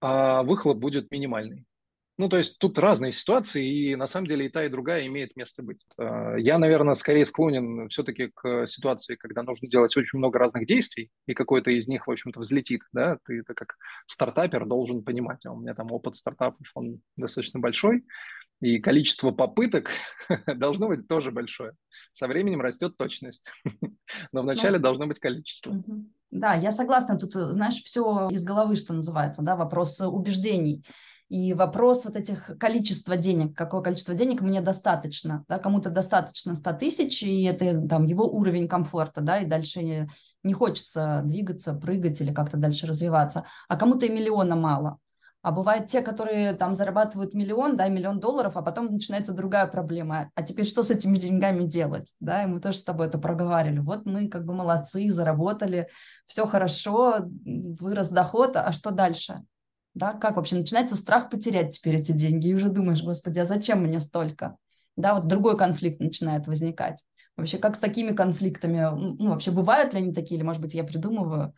а 0.00 0.42
выхлоп 0.42 0.78
будет 0.78 1.12
минимальный. 1.12 1.64
Ну, 2.18 2.28
то 2.28 2.38
есть 2.38 2.58
тут 2.58 2.76
разные 2.80 3.12
ситуации, 3.12 3.90
и 3.92 3.94
на 3.94 4.08
самом 4.08 4.26
деле 4.26 4.46
и 4.46 4.48
та, 4.48 4.64
и 4.64 4.68
другая 4.68 5.06
имеет 5.06 5.36
место 5.36 5.62
быть. 5.62 5.86
Э, 5.96 6.34
я, 6.38 6.58
наверное, 6.58 6.94
скорее 6.94 7.24
склонен 7.24 7.88
все-таки 7.88 8.32
к 8.34 8.66
ситуации, 8.66 9.14
когда 9.14 9.44
нужно 9.44 9.68
делать 9.68 9.96
очень 9.96 10.18
много 10.18 10.40
разных 10.40 10.66
действий, 10.66 11.10
и 11.26 11.34
какой-то 11.34 11.70
из 11.70 11.86
них, 11.86 12.08
в 12.08 12.10
общем-то, 12.10 12.40
взлетит. 12.40 12.80
Да? 12.92 13.18
Ты 13.26 13.38
это 13.40 13.54
как 13.54 13.76
стартапер 14.08 14.66
должен 14.66 15.04
понимать. 15.04 15.46
А 15.46 15.52
у 15.52 15.60
меня 15.60 15.74
там 15.74 15.92
опыт 15.92 16.16
стартапов, 16.16 16.66
он 16.74 17.00
достаточно 17.16 17.60
большой, 17.60 18.02
и 18.60 18.78
количество 18.78 19.30
попыток 19.30 19.90
должно 20.46 20.88
быть 20.88 21.08
тоже 21.08 21.30
большое. 21.30 21.72
Со 22.12 22.26
временем 22.26 22.60
растет 22.60 22.96
точность, 22.96 23.48
но 24.32 24.42
вначале 24.42 24.78
ну, 24.78 24.82
должно 24.82 25.06
быть 25.06 25.18
количество. 25.18 25.82
Да, 26.30 26.54
я 26.54 26.70
согласна. 26.70 27.18
Тут, 27.18 27.32
знаешь, 27.32 27.82
все 27.82 28.28
из 28.30 28.44
головы, 28.44 28.76
что 28.76 28.94
называется, 28.94 29.42
да, 29.42 29.56
вопрос 29.56 30.00
убеждений. 30.00 30.84
И 31.28 31.54
вопрос 31.54 32.04
вот 32.04 32.16
этих 32.16 32.52
количества 32.58 33.16
денег, 33.16 33.56
какое 33.56 33.82
количество 33.82 34.14
денег 34.14 34.42
мне 34.42 34.60
достаточно, 34.60 35.44
да, 35.48 35.58
кому-то 35.58 35.90
достаточно 35.90 36.54
100 36.54 36.72
тысяч, 36.74 37.22
и 37.24 37.42
это 37.42 37.84
там 37.88 38.04
его 38.04 38.24
уровень 38.28 38.68
комфорта, 38.68 39.22
да, 39.22 39.40
и 39.40 39.44
дальше 39.44 39.82
не, 39.82 40.08
не 40.44 40.52
хочется 40.52 41.22
двигаться, 41.24 41.74
прыгать 41.74 42.20
или 42.20 42.32
как-то 42.32 42.58
дальше 42.58 42.86
развиваться, 42.86 43.44
а 43.66 43.76
кому-то 43.76 44.06
и 44.06 44.08
миллиона 44.08 44.54
мало. 44.54 44.98
А 45.46 45.52
бывают 45.52 45.86
те, 45.86 46.02
которые 46.02 46.54
там 46.54 46.74
зарабатывают 46.74 47.32
миллион, 47.32 47.76
да, 47.76 47.86
миллион 47.86 48.18
долларов, 48.18 48.56
а 48.56 48.62
потом 48.62 48.86
начинается 48.86 49.32
другая 49.32 49.68
проблема. 49.68 50.32
А 50.34 50.42
теперь 50.42 50.66
что 50.66 50.82
с 50.82 50.90
этими 50.90 51.18
деньгами 51.18 51.62
делать? 51.62 52.12
Да, 52.18 52.42
и 52.42 52.46
мы 52.48 52.60
тоже 52.60 52.78
с 52.78 52.82
тобой 52.82 53.06
это 53.06 53.18
проговаривали. 53.18 53.78
Вот 53.78 54.06
мы 54.06 54.26
как 54.26 54.44
бы 54.44 54.54
молодцы, 54.54 55.08
заработали, 55.12 55.88
все 56.26 56.48
хорошо, 56.48 57.18
вырос 57.44 58.08
доход, 58.08 58.56
а 58.56 58.72
что 58.72 58.90
дальше? 58.90 59.44
Да, 59.94 60.14
как 60.14 60.34
вообще 60.34 60.56
начинается 60.56 60.96
страх 60.96 61.30
потерять 61.30 61.76
теперь 61.76 61.94
эти 61.94 62.10
деньги, 62.10 62.48
и 62.48 62.54
уже 62.54 62.68
думаешь, 62.68 63.04
господи, 63.04 63.38
а 63.38 63.44
зачем 63.44 63.84
мне 63.84 64.00
столько? 64.00 64.56
Да, 64.96 65.14
вот 65.14 65.28
другой 65.28 65.56
конфликт 65.56 66.00
начинает 66.00 66.48
возникать. 66.48 67.04
Вообще, 67.36 67.58
как 67.58 67.76
с 67.76 67.78
такими 67.78 68.10
конфликтами, 68.16 68.80
ну, 68.80 69.28
вообще 69.28 69.52
бывают 69.52 69.94
ли 69.94 70.00
они 70.00 70.12
такие, 70.12 70.38
или, 70.38 70.44
может 70.44 70.60
быть, 70.60 70.74
я 70.74 70.82
придумываю? 70.82 71.54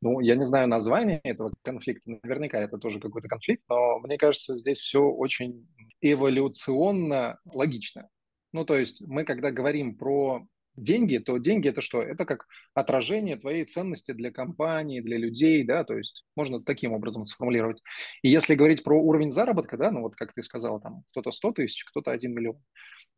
Ну, 0.00 0.20
я 0.20 0.36
не 0.36 0.44
знаю 0.44 0.68
название 0.68 1.20
этого 1.24 1.52
конфликта, 1.62 2.18
наверняка 2.22 2.58
это 2.58 2.78
тоже 2.78 3.00
какой-то 3.00 3.28
конфликт, 3.28 3.62
но 3.68 3.98
мне 4.00 4.18
кажется, 4.18 4.58
здесь 4.58 4.78
все 4.80 5.02
очень 5.02 5.66
эволюционно 6.00 7.38
логично. 7.52 8.08
Ну, 8.52 8.64
то 8.64 8.76
есть 8.76 9.00
мы, 9.00 9.24
когда 9.24 9.50
говорим 9.50 9.96
про 9.96 10.46
деньги, 10.76 11.18
то 11.18 11.38
деньги 11.38 11.68
это 11.68 11.80
что? 11.80 12.02
Это 12.02 12.24
как 12.24 12.46
отражение 12.74 13.36
твоей 13.36 13.64
ценности 13.64 14.12
для 14.12 14.30
компании, 14.30 15.00
для 15.00 15.18
людей, 15.18 15.64
да, 15.64 15.84
то 15.84 15.96
есть 15.96 16.24
можно 16.36 16.62
таким 16.62 16.92
образом 16.92 17.24
сформулировать. 17.24 17.82
И 18.22 18.28
если 18.28 18.54
говорить 18.54 18.82
про 18.82 19.00
уровень 19.00 19.32
заработка, 19.32 19.76
да, 19.76 19.90
ну 19.90 20.02
вот 20.02 20.16
как 20.16 20.32
ты 20.32 20.42
сказал, 20.42 20.80
там 20.80 21.04
кто-то 21.10 21.32
100 21.32 21.52
тысяч, 21.52 21.84
кто-то 21.84 22.10
1 22.10 22.32
миллион. 22.32 22.62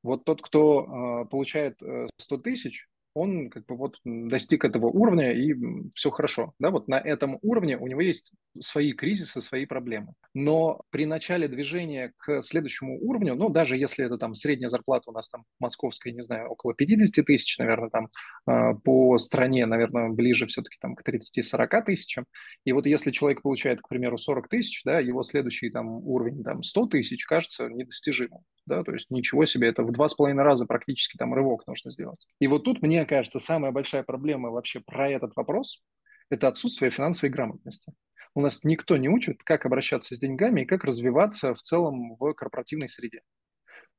Вот 0.02 0.24
тот, 0.24 0.42
кто 0.42 1.22
э, 1.24 1.28
получает 1.28 1.78
100 2.18 2.38
тысяч, 2.38 2.88
он 3.14 3.50
как 3.50 3.66
бы 3.66 3.76
вот 3.76 3.96
достиг 4.04 4.64
этого 4.64 4.86
уровня 4.86 5.32
и 5.32 5.54
все 5.94 6.10
хорошо. 6.10 6.54
Да, 6.58 6.70
вот 6.70 6.88
на 6.88 6.98
этом 6.98 7.38
уровне 7.42 7.76
у 7.76 7.86
него 7.86 8.00
есть 8.00 8.32
свои 8.60 8.92
кризисы, 8.92 9.40
свои 9.40 9.66
проблемы. 9.66 10.14
Но 10.34 10.82
при 10.90 11.06
начале 11.06 11.48
движения 11.48 12.12
к 12.18 12.42
следующему 12.42 12.98
уровню, 13.00 13.34
ну, 13.34 13.48
даже 13.48 13.76
если 13.76 14.04
это 14.04 14.18
там 14.18 14.34
средняя 14.34 14.70
зарплата 14.70 15.10
у 15.10 15.12
нас 15.12 15.28
там 15.28 15.44
московская, 15.58 16.12
не 16.12 16.22
знаю, 16.22 16.48
около 16.48 16.74
50 16.74 17.24
тысяч, 17.24 17.58
наверное, 17.58 17.90
там 17.90 18.08
э, 18.48 18.74
по 18.82 19.18
стране, 19.18 19.66
наверное, 19.66 20.08
ближе 20.08 20.46
все-таки 20.46 20.76
там 20.80 20.94
к 20.94 21.06
30-40 21.06 21.84
тысячам. 21.84 22.26
И 22.64 22.72
вот 22.72 22.86
если 22.86 23.10
человек 23.10 23.42
получает, 23.42 23.80
к 23.80 23.88
примеру, 23.88 24.18
40 24.18 24.48
тысяч, 24.48 24.82
да, 24.84 25.00
его 25.00 25.22
следующий 25.22 25.70
там 25.70 25.88
уровень 25.88 26.42
там 26.42 26.62
100 26.62 26.86
тысяч 26.86 27.24
кажется 27.26 27.68
недостижимым. 27.68 28.42
Да, 28.64 28.84
то 28.84 28.92
есть 28.92 29.10
ничего 29.10 29.44
себе, 29.44 29.68
это 29.68 29.82
в 29.82 29.90
два 29.90 30.08
с 30.08 30.14
половиной 30.14 30.44
раза 30.44 30.66
практически 30.66 31.16
там 31.16 31.34
рывок 31.34 31.66
нужно 31.66 31.90
сделать. 31.90 32.24
И 32.38 32.46
вот 32.46 32.62
тут, 32.62 32.80
мне 32.80 33.01
кажется, 33.06 33.40
самая 33.40 33.72
большая 33.72 34.02
проблема 34.02 34.50
вообще 34.50 34.80
про 34.80 35.08
этот 35.08 35.34
вопрос– 35.36 35.82
это 36.30 36.48
отсутствие 36.48 36.90
финансовой 36.90 37.30
грамотности 37.30 37.92
у 38.34 38.40
нас 38.40 38.64
никто 38.64 38.96
не 38.96 39.08
учит, 39.08 39.42
как 39.42 39.66
обращаться 39.66 40.16
с 40.16 40.18
деньгами 40.18 40.62
и 40.62 40.66
как 40.66 40.84
развиваться 40.84 41.54
в 41.54 41.60
целом 41.60 42.16
в 42.18 42.32
корпоративной 42.34 42.88
среде. 42.88 43.22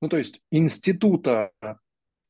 Ну, 0.01 0.09
то 0.09 0.17
есть 0.17 0.41
института 0.51 1.51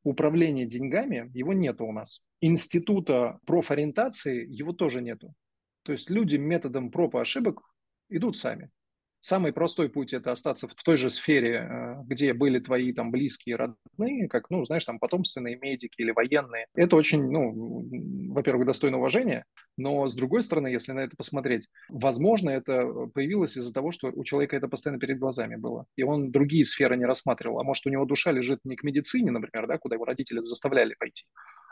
управления 0.03 0.65
деньгами, 0.65 1.32
его 1.34 1.53
нету 1.53 1.86
у 1.86 1.92
нас. 1.92 2.22
Института 2.42 3.39
профориентации, 3.46 4.46
его 4.46 4.74
тоже 4.74 5.01
нету. 5.01 5.34
То 5.84 5.94
есть 5.94 6.10
люди 6.10 6.36
методом 6.36 6.92
проб 6.92 7.15
и 7.15 7.20
ошибок 7.20 7.62
идут 8.10 8.38
сами. 8.38 8.70
Самый 9.25 9.53
простой 9.53 9.88
путь– 9.88 10.12
это 10.13 10.34
остаться 10.34 10.68
в 10.68 10.74
той 10.74 10.98
же 10.98 11.10
сфере, 11.10 11.65
э, 11.65 11.96
где 12.08 12.34
были 12.34 12.60
твои 12.60 12.92
там 12.92 13.10
близкие, 13.10 13.56
родные, 13.56 14.27
как, 14.27 14.50
ну, 14.50 14.65
знаешь, 14.65 14.84
там 14.84 15.00
потомственные 15.00 15.58
медики 15.58 16.01
или 16.01 16.12
военные. 16.12 16.68
Это 16.75 16.98
очень, 16.98 17.32
ну, 17.32 17.88
во-первых, 18.34 18.65
достойно 18.65 18.98
уважения, 18.98 19.46
но 19.77 20.10
с 20.10 20.13
другой 20.13 20.44
стороны, 20.44 20.68
если 20.68 20.92
на 20.92 21.00
это 21.00 21.15
посмотреть, 21.15 21.70
возможно, 21.88 22.50
это 22.50 22.86
появилось 23.13 23.56
из-за 23.56 23.74
того, 23.74 23.94
что 23.94 24.12
у 24.13 24.25
человека 24.25 24.58
это 24.58 24.68
постоянно 24.68 25.00
перед 25.00 25.20
глазами 25.20 25.56
было, 25.56 25.86
и 25.96 26.03
он 26.03 26.30
другие 26.30 26.65
сферы 26.65 26.98
не 26.98 27.06
рассматривал. 27.06 27.62
А 27.62 27.63
может, 27.63 27.86
у 27.86 27.89
него 27.89 28.03
душа 28.03 28.34
лежит 28.34 28.60
не 28.65 28.75
к 28.75 28.84
медицине, 28.84 29.32
например, 29.32 29.68
да, 29.68 29.77
куда 29.77 29.96
его 29.96 30.03
родители 30.03 30.39
заставляли 30.39 30.96
пойти, 31.00 31.24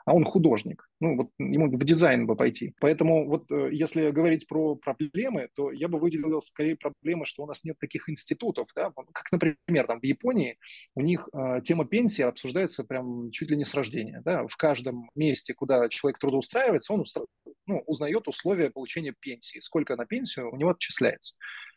а 0.05 0.13
он 0.13 0.25
художник. 0.25 0.87
Ну, 0.99 1.17
вот 1.17 1.29
ему 1.39 1.69
в 1.69 1.83
дизайн 1.83 2.25
бы 2.27 2.35
пойти. 2.35 2.73
Поэтому 2.79 3.27
вот 3.27 3.51
э, 3.51 3.69
если 3.71 4.11
говорить 4.11 4.47
про 4.47 4.75
проблемы, 4.75 5.49
то 5.55 5.71
я 5.71 5.87
бы 5.87 5.99
выделил 5.99 6.41
скорее 6.41 6.75
проблемы, 6.75 7.25
что 7.25 7.43
у 7.43 7.47
нас 7.47 7.63
нет 7.63 7.77
таких 7.79 8.09
институтов, 8.09 8.67
да, 8.75 8.91
как, 9.13 9.31
например, 9.31 9.87
там 9.87 9.99
в 9.99 10.03
Японии 10.03 10.57
у 10.95 11.01
них 11.01 11.29
э, 11.33 11.61
тема 11.63 11.85
пенсии 11.85 12.21
обсуждается 12.21 12.83
прям 12.83 13.31
чуть 13.31 13.49
ли 13.49 13.57
не 13.57 13.65
с 13.65 13.73
рождения, 13.73 14.21
да, 14.23 14.47
в 14.47 14.55
каждом 14.57 15.09
месте, 15.15 15.53
куда 15.53 15.89
человек 15.89 16.19
трудоустраивается, 16.19 16.93
он 16.93 17.01
устра... 17.01 17.25
ну, 17.65 17.83
узнает 17.85 18.27
условия 18.27 18.69
получения 18.69 19.13
пенсии, 19.19 19.59
сколько 19.59 19.95
на 19.95 20.05
пенсию 20.05 20.51
у 20.51 20.55
него 20.55 20.71
отчисляется. 20.71 21.35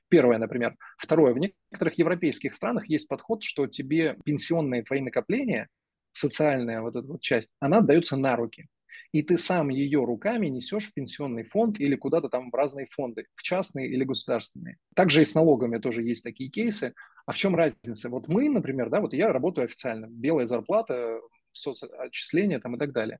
Первое, 0.08 0.38
например. 0.38 0.76
Второе, 0.98 1.34
в 1.34 1.38
некоторых 1.38 1.98
европейских 1.98 2.54
странах 2.54 2.88
есть 2.88 3.08
подход, 3.08 3.42
что 3.42 3.66
тебе 3.66 4.16
пенсионные 4.24 4.82
твои 4.82 5.00
накопления 5.00 5.68
социальная 6.14 6.80
вот 6.80 6.96
эта 6.96 7.06
вот 7.06 7.20
часть, 7.20 7.50
она 7.60 7.78
отдается 7.78 8.16
на 8.16 8.36
руки. 8.36 8.68
И 9.12 9.22
ты 9.22 9.36
сам 9.36 9.68
ее 9.68 10.04
руками 10.04 10.48
несешь 10.48 10.88
в 10.88 10.92
пенсионный 10.92 11.44
фонд 11.44 11.78
или 11.78 11.94
куда-то 11.94 12.28
там 12.28 12.50
в 12.50 12.54
разные 12.54 12.86
фонды, 12.90 13.26
в 13.34 13.42
частные 13.42 13.88
или 13.88 14.02
государственные. 14.02 14.78
Также 14.96 15.22
и 15.22 15.24
с 15.24 15.34
налогами 15.34 15.78
тоже 15.78 16.02
есть 16.02 16.24
такие 16.24 16.50
кейсы. 16.50 16.94
А 17.26 17.32
в 17.32 17.36
чем 17.36 17.54
разница? 17.54 18.08
Вот 18.08 18.26
мы, 18.26 18.48
например, 18.48 18.90
да, 18.90 19.00
вот 19.00 19.14
я 19.14 19.32
работаю 19.32 19.66
официально, 19.66 20.06
белая 20.06 20.46
зарплата, 20.46 21.20
соцотчисления 21.52 22.58
там 22.58 22.76
и 22.76 22.78
так 22.78 22.92
далее. 22.92 23.18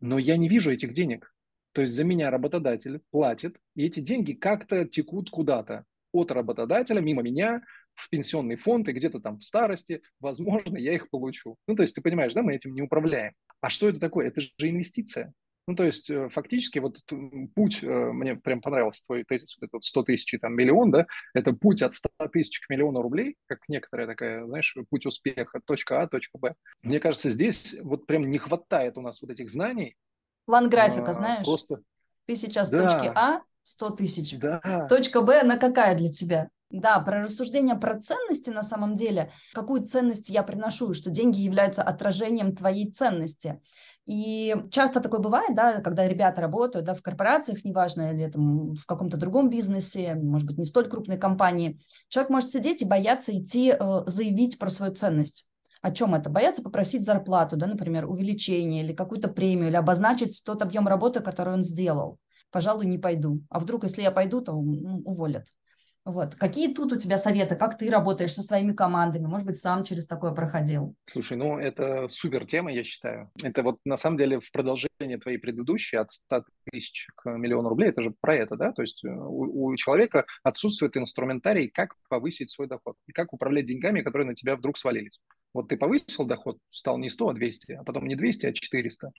Но 0.00 0.18
я 0.18 0.36
не 0.36 0.48
вижу 0.48 0.70
этих 0.70 0.94
денег. 0.94 1.34
То 1.72 1.82
есть 1.82 1.94
за 1.94 2.04
меня 2.04 2.30
работодатель 2.30 3.00
платит, 3.10 3.56
и 3.74 3.84
эти 3.84 4.00
деньги 4.00 4.32
как-то 4.32 4.84
текут 4.84 5.30
куда-то 5.30 5.84
от 6.12 6.30
работодателя 6.30 7.00
мимо 7.00 7.22
меня 7.22 7.62
в 7.98 8.08
пенсионный 8.08 8.56
фонд, 8.56 8.88
и 8.88 8.92
где-то 8.92 9.20
там 9.20 9.38
в 9.38 9.44
старости, 9.44 10.02
возможно, 10.20 10.76
я 10.78 10.94
их 10.94 11.10
получу. 11.10 11.56
Ну, 11.66 11.74
то 11.74 11.82
есть 11.82 11.94
ты 11.94 12.00
понимаешь, 12.00 12.32
да, 12.32 12.42
мы 12.42 12.54
этим 12.54 12.74
не 12.74 12.82
управляем. 12.82 13.32
А 13.60 13.70
что 13.70 13.88
это 13.88 13.98
такое? 13.98 14.28
Это 14.28 14.40
же 14.40 14.50
инвестиция. 14.60 15.32
Ну, 15.66 15.74
то 15.74 15.84
есть 15.84 16.08
э, 16.08 16.30
фактически 16.30 16.78
вот 16.78 16.98
путь, 17.54 17.82
э, 17.82 17.86
мне 17.86 18.36
прям 18.36 18.62
понравился 18.62 19.04
твой 19.04 19.24
тезис, 19.24 19.54
вот 19.60 19.68
этот 19.68 19.84
100 19.84 20.02
тысяч 20.04 20.32
и 20.32 20.38
там 20.38 20.54
миллион, 20.54 20.90
да, 20.90 21.06
это 21.34 21.52
путь 21.52 21.82
от 21.82 21.94
100 21.94 22.08
тысяч 22.32 22.60
к 22.60 22.70
миллиону 22.70 23.02
рублей, 23.02 23.36
как 23.44 23.58
некоторая 23.68 24.06
такая, 24.06 24.46
знаешь, 24.46 24.74
путь 24.88 25.04
успеха, 25.04 25.60
точка 25.62 26.00
А, 26.00 26.06
точка 26.08 26.38
Б. 26.38 26.54
Мне 26.80 27.00
кажется, 27.00 27.28
здесь 27.28 27.76
вот 27.82 28.06
прям 28.06 28.30
не 28.30 28.38
хватает 28.38 28.96
у 28.96 29.02
нас 29.02 29.20
вот 29.20 29.30
этих 29.30 29.50
знаний. 29.50 29.94
План 30.46 30.70
графика, 30.70 31.10
а, 31.10 31.14
знаешь? 31.14 31.44
Просто... 31.44 31.82
Ты 32.24 32.36
сейчас 32.36 32.70
да. 32.70 32.88
точки 32.88 33.12
А, 33.14 33.42
100 33.64 33.90
тысяч. 33.90 34.38
Да. 34.38 34.86
Точка 34.88 35.20
Б, 35.20 35.40
она 35.40 35.58
какая 35.58 35.94
для 35.94 36.10
тебя? 36.10 36.48
Да, 36.70 37.00
про 37.00 37.22
рассуждение 37.22 37.76
про 37.76 37.98
ценности 37.98 38.50
на 38.50 38.62
самом 38.62 38.94
деле, 38.94 39.32
какую 39.54 39.86
ценность 39.86 40.28
я 40.28 40.42
приношу, 40.42 40.92
что 40.92 41.08
деньги 41.08 41.40
являются 41.40 41.82
отражением 41.82 42.54
твоей 42.54 42.90
ценности. 42.90 43.62
И 44.04 44.54
часто 44.70 45.00
такое 45.00 45.20
бывает, 45.20 45.54
да, 45.54 45.80
когда 45.80 46.06
ребята 46.06 46.42
работают 46.42 46.84
да, 46.84 46.94
в 46.94 47.02
корпорациях, 47.02 47.64
неважно, 47.64 48.12
или 48.12 48.30
там, 48.30 48.74
в 48.74 48.84
каком-то 48.84 49.16
другом 49.16 49.48
бизнесе, 49.48 50.14
может 50.14 50.46
быть, 50.46 50.58
не 50.58 50.66
в 50.66 50.68
столь 50.68 50.88
крупной 50.88 51.16
компании, 51.16 51.80
человек 52.08 52.30
может 52.30 52.50
сидеть 52.50 52.82
и 52.82 52.86
бояться 52.86 53.36
идти 53.36 53.74
э, 53.78 54.02
заявить 54.06 54.58
про 54.58 54.68
свою 54.68 54.94
ценность. 54.94 55.50
О 55.80 55.90
чем 55.90 56.14
это? 56.14 56.28
Бояться 56.28 56.62
попросить 56.62 57.04
зарплату, 57.04 57.56
да, 57.56 57.66
например, 57.66 58.06
увеличение 58.06 58.82
или 58.82 58.92
какую-то 58.92 59.28
премию, 59.28 59.68
или 59.68 59.76
обозначить 59.76 60.42
тот 60.44 60.62
объем 60.62 60.88
работы, 60.88 61.20
который 61.20 61.54
он 61.54 61.62
сделал. 61.62 62.18
Пожалуй, 62.50 62.86
не 62.86 62.98
пойду. 62.98 63.42
А 63.48 63.58
вдруг, 63.58 63.84
если 63.84 64.02
я 64.02 64.10
пойду, 64.10 64.40
то 64.40 64.52
ну, 64.52 65.02
уволят. 65.04 65.46
Вот. 66.08 66.36
Какие 66.36 66.72
тут 66.72 66.90
у 66.94 66.96
тебя 66.96 67.18
советы, 67.18 67.54
как 67.54 67.76
ты 67.76 67.90
работаешь 67.90 68.32
со 68.32 68.40
своими 68.40 68.72
командами? 68.72 69.26
Может 69.26 69.46
быть, 69.46 69.58
сам 69.58 69.84
через 69.84 70.06
такое 70.06 70.32
проходил? 70.32 70.94
Слушай, 71.04 71.36
ну 71.36 71.58
это 71.58 72.08
супер 72.08 72.46
тема, 72.46 72.72
я 72.72 72.82
считаю. 72.82 73.30
Это 73.42 73.62
вот 73.62 73.76
на 73.84 73.98
самом 73.98 74.16
деле 74.16 74.40
в 74.40 74.50
продолжение 74.50 75.18
твоей 75.20 75.36
предыдущей 75.36 75.98
от 75.98 76.10
100 76.10 76.44
тысяч 76.72 77.08
к 77.14 77.28
миллиону 77.36 77.68
рублей, 77.68 77.90
это 77.90 78.02
же 78.02 78.14
про 78.22 78.36
это, 78.36 78.56
да? 78.56 78.72
То 78.72 78.80
есть 78.80 79.04
э, 79.04 79.08
у, 79.10 79.66
у 79.66 79.76
человека 79.76 80.24
отсутствует 80.42 80.96
инструментарий, 80.96 81.68
как 81.68 81.94
повысить 82.08 82.50
свой 82.50 82.68
доход 82.68 82.96
и 83.06 83.12
как 83.12 83.34
управлять 83.34 83.66
деньгами, 83.66 84.00
которые 84.00 84.28
на 84.28 84.34
тебя 84.34 84.56
вдруг 84.56 84.78
свалились. 84.78 85.20
Вот 85.52 85.68
ты 85.68 85.76
повысил 85.76 86.24
доход, 86.26 86.56
стал 86.70 86.96
не 86.96 87.10
100, 87.10 87.28
а 87.28 87.34
200, 87.34 87.72
а 87.72 87.84
потом 87.84 88.06
не 88.06 88.16
200, 88.16 88.46
а 88.46 88.52
400. 88.54 89.12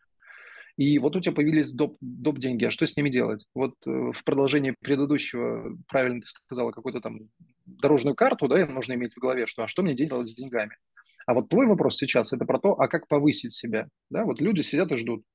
И 0.80 0.98
вот 0.98 1.14
у 1.14 1.20
тебя 1.20 1.36
появились 1.36 1.74
доп, 1.74 1.98
доп 2.00 2.40
деньги, 2.40 2.64
а 2.64 2.72
что 2.72 2.88
с 2.88 2.96
ними 2.96 3.10
делать? 3.10 3.46
Вот 3.54 3.74
э, 3.86 3.90
в 3.90 4.24
продолжении 4.24 4.74
предыдущего, 4.80 5.76
правильно 5.90 6.22
ты 6.22 6.28
сказала, 6.28 6.72
какую-то 6.72 7.02
там 7.02 7.20
дорожную 7.66 8.16
карту, 8.16 8.48
да, 8.48 8.66
нужно 8.66 8.94
иметь 8.94 9.14
в 9.14 9.20
голове, 9.20 9.46
что 9.46 9.66
а 9.66 9.68
что 9.68 9.84
мне 9.84 9.94
делать 9.94 10.30
с 10.30 10.34
деньгами? 10.34 10.78
А 11.28 11.34
вот 11.34 11.50
твой 11.50 11.68
вопрос 11.68 11.98
сейчас 11.98 12.32
это 12.32 12.46
про 12.46 12.60
то, 12.60 12.80
а 12.80 12.88
как 12.88 13.10
повысить 13.10 13.52
себя, 13.52 13.90
да? 14.10 14.24
Вот 14.24 14.40
люди 14.40 14.62
сидят 14.62 14.90
и 14.94 14.96
ждут. 14.96 15.26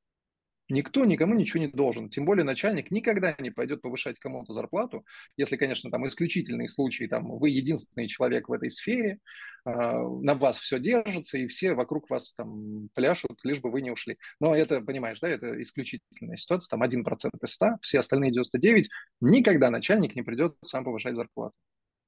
Никто 0.68 1.04
никому 1.04 1.34
ничего 1.34 1.62
не 1.62 1.68
должен. 1.68 2.08
Тем 2.08 2.24
более 2.24 2.44
начальник 2.44 2.90
никогда 2.90 3.34
не 3.38 3.50
пойдет 3.50 3.82
повышать 3.82 4.18
кому-то 4.18 4.54
зарплату, 4.54 5.04
если, 5.36 5.56
конечно, 5.56 5.90
там 5.90 6.06
исключительные 6.06 6.68
случаи, 6.68 7.04
там 7.04 7.38
вы 7.38 7.50
единственный 7.50 8.08
человек 8.08 8.48
в 8.48 8.52
этой 8.52 8.70
сфере, 8.70 9.18
э, 9.66 9.70
на 9.70 10.34
вас 10.34 10.58
все 10.58 10.78
держится, 10.78 11.36
и 11.36 11.48
все 11.48 11.74
вокруг 11.74 12.08
вас 12.08 12.34
там 12.34 12.88
пляшут, 12.94 13.38
лишь 13.44 13.60
бы 13.60 13.70
вы 13.70 13.82
не 13.82 13.90
ушли. 13.90 14.16
Но 14.40 14.54
это, 14.56 14.80
понимаешь, 14.80 15.20
да, 15.20 15.28
это 15.28 15.62
исключительная 15.62 16.38
ситуация, 16.38 16.70
там 16.70 16.82
1% 16.82 17.30
из 17.42 17.52
100, 17.52 17.66
все 17.82 18.00
остальные 18.00 18.32
99, 18.32 18.88
никогда 19.20 19.68
начальник 19.70 20.14
не 20.16 20.22
придет 20.22 20.56
сам 20.62 20.84
повышать 20.84 21.16
зарплату. 21.16 21.54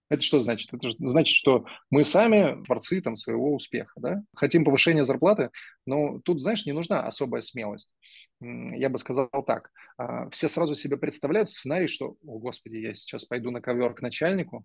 Это 0.08 0.22
что 0.22 0.40
значит? 0.40 0.72
Это 0.72 0.90
значит, 0.98 1.34
что 1.34 1.64
мы 1.90 2.04
сами 2.04 2.62
творцы 2.64 3.00
там, 3.00 3.16
своего 3.16 3.54
успеха. 3.54 3.92
Да? 3.96 4.22
Хотим 4.36 4.64
повышения 4.64 5.04
зарплаты, 5.04 5.50
но 5.84 6.20
тут, 6.20 6.40
знаешь, 6.40 6.64
не 6.64 6.72
нужна 6.72 7.06
особая 7.06 7.42
смелость. 7.42 7.92
Я 8.40 8.90
бы 8.90 8.98
сказал 8.98 9.28
так. 9.46 9.70
А, 9.96 10.28
все 10.30 10.48
сразу 10.48 10.74
себе 10.74 10.96
представляют 10.96 11.50
сценарий, 11.50 11.88
что, 11.88 12.16
о, 12.26 12.38
господи, 12.38 12.76
я 12.76 12.94
сейчас 12.94 13.24
пойду 13.24 13.50
на 13.50 13.60
ковер 13.60 13.94
к 13.94 14.02
начальнику, 14.02 14.64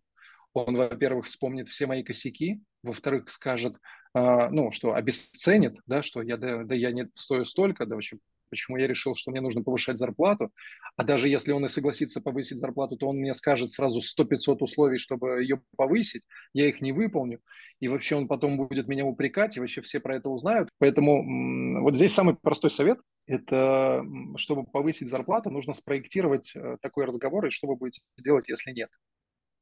он, 0.54 0.76
во-первых, 0.76 1.28
вспомнит 1.28 1.70
все 1.70 1.88
мои 1.88 2.04
косяки, 2.04 2.62
во-вторых, 2.84 3.30
скажет, 3.30 3.78
э, 4.14 4.50
ну, 4.50 4.72
что 4.72 4.94
обесценит, 4.94 5.78
да, 5.86 6.04
что 6.04 6.22
я, 6.22 6.36
да, 6.38 6.64
да 6.64 6.76
я 6.76 6.92
не 6.92 7.10
стою 7.14 7.46
столько, 7.46 7.86
да, 7.86 7.96
вообще 7.96 8.18
почему 8.52 8.78
я 8.78 8.88
решил, 8.88 9.16
что 9.16 9.32
мне 9.32 9.42
нужно 9.42 9.64
повышать 9.64 9.98
зарплату. 9.98 10.52
А 10.96 11.04
даже 11.04 11.28
если 11.28 11.54
он 11.54 11.66
и 11.66 11.70
согласится 11.70 12.22
повысить 12.22 12.60
зарплату, 12.60 12.98
то 12.98 13.08
он 13.08 13.18
мне 13.18 13.34
скажет 13.34 13.72
сразу 13.72 14.02
100-500 14.02 14.58
условий, 14.60 15.00
чтобы 15.00 15.42
ее 15.42 15.62
повысить. 15.76 16.24
Я 16.54 16.68
их 16.68 16.82
не 16.82 16.92
выполню. 16.92 17.40
И 17.80 17.88
вообще 17.88 18.16
он 18.16 18.28
потом 18.28 18.58
будет 18.58 18.88
меня 18.88 19.06
упрекать, 19.06 19.58
и 19.58 19.60
вообще 19.60 19.82
все 19.82 20.00
про 20.00 20.18
это 20.18 20.30
узнают. 20.30 20.70
Поэтому 20.78 21.82
вот 21.82 21.96
здесь 21.96 22.14
самый 22.14 22.36
простой 22.36 22.70
совет– 22.70 23.00
это, 23.26 24.06
чтобы 24.36 24.66
повысить 24.66 25.10
зарплату, 25.10 25.50
нужно 25.50 25.74
спроектировать 25.74 26.52
э, 26.56 26.78
такой 26.82 27.06
разговор, 27.06 27.48
и 27.48 27.50
что 27.50 27.68
вы 27.68 27.78
будете 27.78 28.02
делать, 28.18 28.50
если 28.50 28.72
нет. 28.72 28.90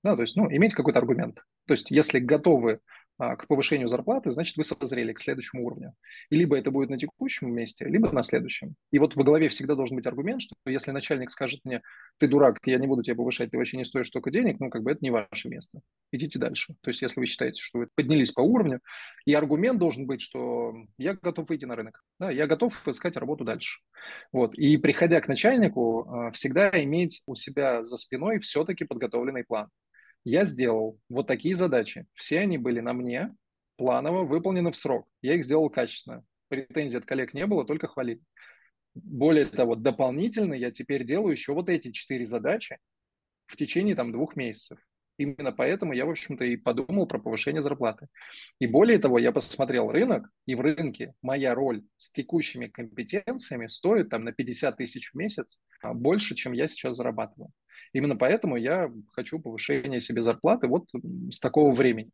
Да, 0.04 0.16
то 0.16 0.22
есть, 0.22 0.36
ну, 0.36 0.50
иметь 0.52 0.74
какой-то 0.74 1.00
аргумент. 1.00 1.40
То 1.68 1.74
есть, 1.74 1.92
если 1.92 2.20
готовы 2.20 2.80
к 3.20 3.48
повышению 3.48 3.90
зарплаты, 3.90 4.32
значит, 4.32 4.56
вы 4.56 4.64
созрели 4.64 5.12
к 5.14 5.20
следующему 5.20 5.66
уровню. 5.66 5.94
И 6.30 6.38
либо 6.38 6.58
это 6.58 6.72
будет 6.72 6.90
на 6.90 6.98
текущем 6.98 7.54
месте, 7.54 7.86
либо 7.86 8.12
на 8.12 8.24
следующем. 8.24 8.76
И 8.92 9.00
вот 9.00 9.16
в 9.16 9.24
голове 9.24 9.50
всегда 9.50 9.76
должен 9.76 9.98
быть 9.98 10.08
аргумент, 10.08 10.42
что 10.42 10.56
если 10.66 10.92
начальник 10.92 11.30
скажет 11.30 11.60
мне, 11.66 11.82
ты 12.18 12.28
дурак, 12.28 12.60
я 12.66 12.78
не 12.78 12.88
буду 12.88 13.04
тебя 13.04 13.16
повышать, 13.16 13.52
ты 13.52 13.58
вообще 13.58 13.78
не 13.78 13.86
стоишь 13.86 14.08
столько 14.08 14.32
денег, 14.32 14.60
ну, 14.60 14.70
как 14.70 14.84
бы 14.84 14.92
это 14.92 15.00
не 15.02 15.12
ваше 15.12 15.50
место. 15.50 15.82
Идите 16.12 16.40
дальше. 16.40 16.76
То 16.82 16.90
есть, 16.92 17.02
если 17.02 17.20
вы 17.20 17.26
считаете, 17.26 17.62
что 17.62 17.80
вы 17.80 17.90
поднялись 17.94 18.32
по 18.32 18.42
уровню, 18.42 18.80
и 19.26 19.34
аргумент 19.34 19.80
должен 19.80 20.08
быть, 20.08 20.22
что 20.22 20.74
я 20.98 21.14
готов 21.14 21.50
выйти 21.50 21.66
на 21.66 21.76
рынок, 21.76 22.02
да, 22.20 22.32
я 22.32 22.48
готов 22.48 22.74
искать 22.88 23.18
работу 23.18 23.44
дальше. 23.44 23.80
Вот. 24.32 24.56
И 24.56 24.78
приходя 24.78 25.20
к 25.20 25.28
начальнику, 25.28 26.08
а, 26.10 26.32
всегда 26.32 26.70
иметь 26.84 27.22
у 27.26 27.36
себя 27.36 27.84
за 27.84 27.98
спиной 27.98 28.40
все-таки 28.40 28.86
подготовленный 28.86 29.44
план. 29.44 29.68
Я 30.24 30.46
сделал 30.46 31.00
вот 31.10 31.28
такие 31.28 31.56
задачи. 31.56 32.06
Все 32.14 32.40
они 32.40 32.58
были 32.58 32.80
на 32.80 32.94
мне, 32.94 33.36
планово, 33.78 34.26
выполнены 34.26 34.72
в 34.72 34.76
срок. 34.76 35.08
Я 35.22 35.36
их 35.36 35.46
сделал 35.46 35.70
качественно. 35.70 36.24
Претензий 36.50 36.98
от 36.98 37.06
коллег 37.06 37.34
не 37.34 37.46
было, 37.46 37.66
только 37.66 37.88
хвалили. 37.88 38.22
Более 38.96 39.46
того, 39.46 39.76
дополнительно 39.76 40.54
я 40.54 40.72
теперь 40.72 41.06
делаю 41.06 41.32
еще 41.32 41.54
вот 41.54 41.70
эти 41.70 41.92
четыре 41.92 42.26
задачи 42.26 42.78
в 43.48 43.56
течение 43.56 43.96
там 43.96 44.12
двух 44.12 44.36
месяцев. 44.36 44.80
Именно 45.18 45.52
поэтому 45.52 45.92
я, 45.92 46.06
в 46.06 46.10
общем-то, 46.10 46.46
и 46.46 46.56
подумал 46.56 47.06
про 47.06 47.20
повышение 47.20 47.62
зарплаты. 47.62 48.08
И 48.60 48.68
более 48.68 49.00
того, 49.00 49.20
я 49.20 49.34
посмотрел 49.34 49.92
рынок, 49.92 50.30
и 50.46 50.56
в 50.56 50.62
рынке 50.62 51.14
моя 51.22 51.54
роль 51.54 51.84
с 51.98 52.12
текущими 52.12 52.68
компетенциями 52.68 53.68
стоит 53.68 54.10
там 54.10 54.24
на 54.24 54.32
50 54.32 54.78
тысяч 54.78 55.12
в 55.12 55.16
месяц 55.16 55.60
а 55.82 55.94
больше, 55.94 56.36
чем 56.36 56.54
я 56.54 56.68
сейчас 56.68 56.96
зарабатываю. 56.96 57.52
Именно 57.94 58.16
поэтому 58.16 58.56
я 58.56 58.92
хочу 59.12 59.40
повышения 59.40 60.00
себе 60.00 60.22
зарплаты 60.22 60.68
вот 60.68 60.86
с 61.32 61.40
такого 61.40 61.74
времени. 61.74 62.12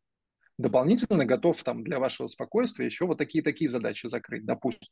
Дополнительно 0.58 1.26
готов 1.26 1.62
там 1.64 1.84
для 1.84 2.00
вашего 2.00 2.28
спокойствия 2.28 2.86
еще 2.86 3.06
вот 3.06 3.18
такие-такие 3.18 3.70
задачи 3.70 4.08
закрыть, 4.08 4.46
допустим. 4.46 4.88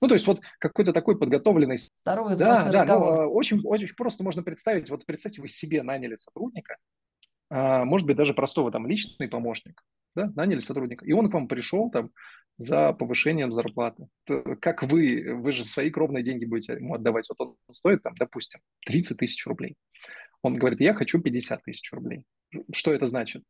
Ну, 0.00 0.08
то 0.08 0.14
есть 0.14 0.26
вот 0.26 0.40
какой-то 0.58 0.92
такой 0.92 1.18
подготовленный... 1.18 1.78
Здоровый 1.78 2.36
да, 2.36 2.70
да, 2.70 2.84
ну, 2.84 2.94
а, 2.94 3.26
очень, 3.26 3.60
очень 3.64 3.94
просто 3.94 4.24
можно 4.24 4.42
представить, 4.42 4.90
вот 4.90 5.06
представьте, 5.06 5.40
вы 5.40 5.48
себе 5.48 5.82
наняли 5.82 6.16
сотрудника, 6.16 6.76
а, 7.50 7.84
может 7.84 8.06
быть, 8.06 8.16
даже 8.16 8.34
простого 8.34 8.70
там 8.70 8.86
личный 8.86 9.28
помощник, 9.28 9.82
да, 10.14 10.32
наняли 10.34 10.60
сотрудника, 10.60 11.04
и 11.04 11.12
он 11.12 11.30
к 11.30 11.34
вам 11.34 11.48
пришел 11.48 11.90
там 11.90 12.10
за 12.58 12.92
повышением 12.92 13.52
зарплаты. 13.52 14.06
Как 14.60 14.82
вы, 14.82 15.34
вы 15.34 15.52
же 15.52 15.64
свои 15.64 15.90
кровные 15.90 16.22
деньги 16.22 16.44
будете 16.44 16.74
ему 16.74 16.94
отдавать. 16.94 17.26
Вот 17.30 17.56
он 17.66 17.74
стоит 17.74 18.02
там, 18.02 18.14
допустим, 18.18 18.60
30 18.84 19.16
тысяч 19.16 19.46
рублей. 19.46 19.76
Он 20.42 20.56
говорит, 20.56 20.80
я 20.80 20.92
хочу 20.92 21.20
50 21.20 21.62
тысяч 21.62 21.90
рублей. 21.92 22.24
Что 22.72 22.92
это 22.92 23.06
значит? 23.06 23.44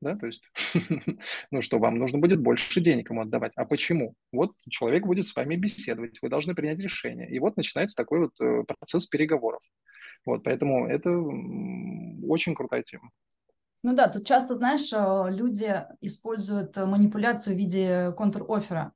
Да, 0.00 0.16
то 0.16 0.26
есть, 0.26 0.42
ну 1.52 1.62
что, 1.62 1.78
вам 1.78 1.96
нужно 1.96 2.18
будет 2.18 2.40
больше 2.40 2.80
денег 2.80 3.10
ему 3.10 3.22
отдавать. 3.22 3.52
А 3.56 3.64
почему? 3.64 4.14
Вот 4.32 4.52
человек 4.68 5.06
будет 5.06 5.26
с 5.26 5.34
вами 5.36 5.54
беседовать, 5.54 6.18
вы 6.22 6.28
должны 6.28 6.56
принять 6.56 6.78
решение. 6.78 7.30
И 7.30 7.38
вот 7.38 7.56
начинается 7.56 7.96
такой 7.96 8.18
вот 8.18 8.32
э, 8.40 8.64
процесс 8.64 9.06
переговоров. 9.06 9.62
Вот, 10.24 10.42
поэтому 10.42 10.86
это 10.88 11.10
очень 12.26 12.54
крутая 12.54 12.82
тема. 12.82 13.10
Ну 13.82 13.94
да, 13.94 14.08
тут 14.08 14.24
часто, 14.26 14.54
знаешь, 14.54 14.92
э, 14.92 15.30
люди 15.30 15.84
используют 16.00 16.76
манипуляцию 16.76 17.56
в 17.56 17.58
виде 17.58 18.12
контр-оффера. 18.16 18.92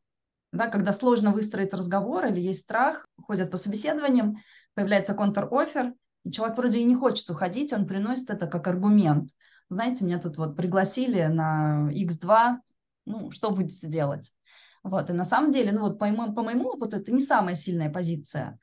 Да, 0.53 0.69
когда 0.69 0.93
сложно 0.93 1.33
выстроить 1.33 1.75
разговор 1.75 2.27
или 2.27 2.41
есть 2.41 2.63
страх, 2.63 3.07
ходят 3.21 3.51
по 3.51 3.57
собеседованиям, 3.57 4.39
появляется 4.75 5.15
контр-оффер, 5.15 5.93
и 6.25 6.31
человек 6.31 6.57
вроде 6.57 6.79
и 6.79 6.85
не 6.85 6.95
хочет 6.95 7.29
уходить, 7.29 7.73
он 7.73 7.87
приносит 7.87 8.31
это 8.31 8.47
как 8.47 8.69
аргумент. 8.69 9.31
Знаете, 9.69 10.05
меня 10.05 10.21
тут 10.21 10.39
вот 10.39 10.57
пригласили 10.57 11.25
на 11.25 11.91
X2, 11.93 12.61
ну, 13.07 13.33
что 13.33 13.51
будете 13.51 13.89
делать? 13.89 14.33
Вот, 14.85 15.11
и 15.11 15.13
на 15.13 15.25
самом 15.25 15.51
деле, 15.51 15.73
ну 15.73 15.81
вот 15.81 15.99
по 15.99 16.07
моему, 16.07 16.33
по 16.33 16.45
моему 16.45 16.71
опыту, 16.71 16.99
это 16.99 17.13
не 17.13 17.21
самая 17.21 17.57
сильная 17.57 17.91
позиция, 17.91 18.57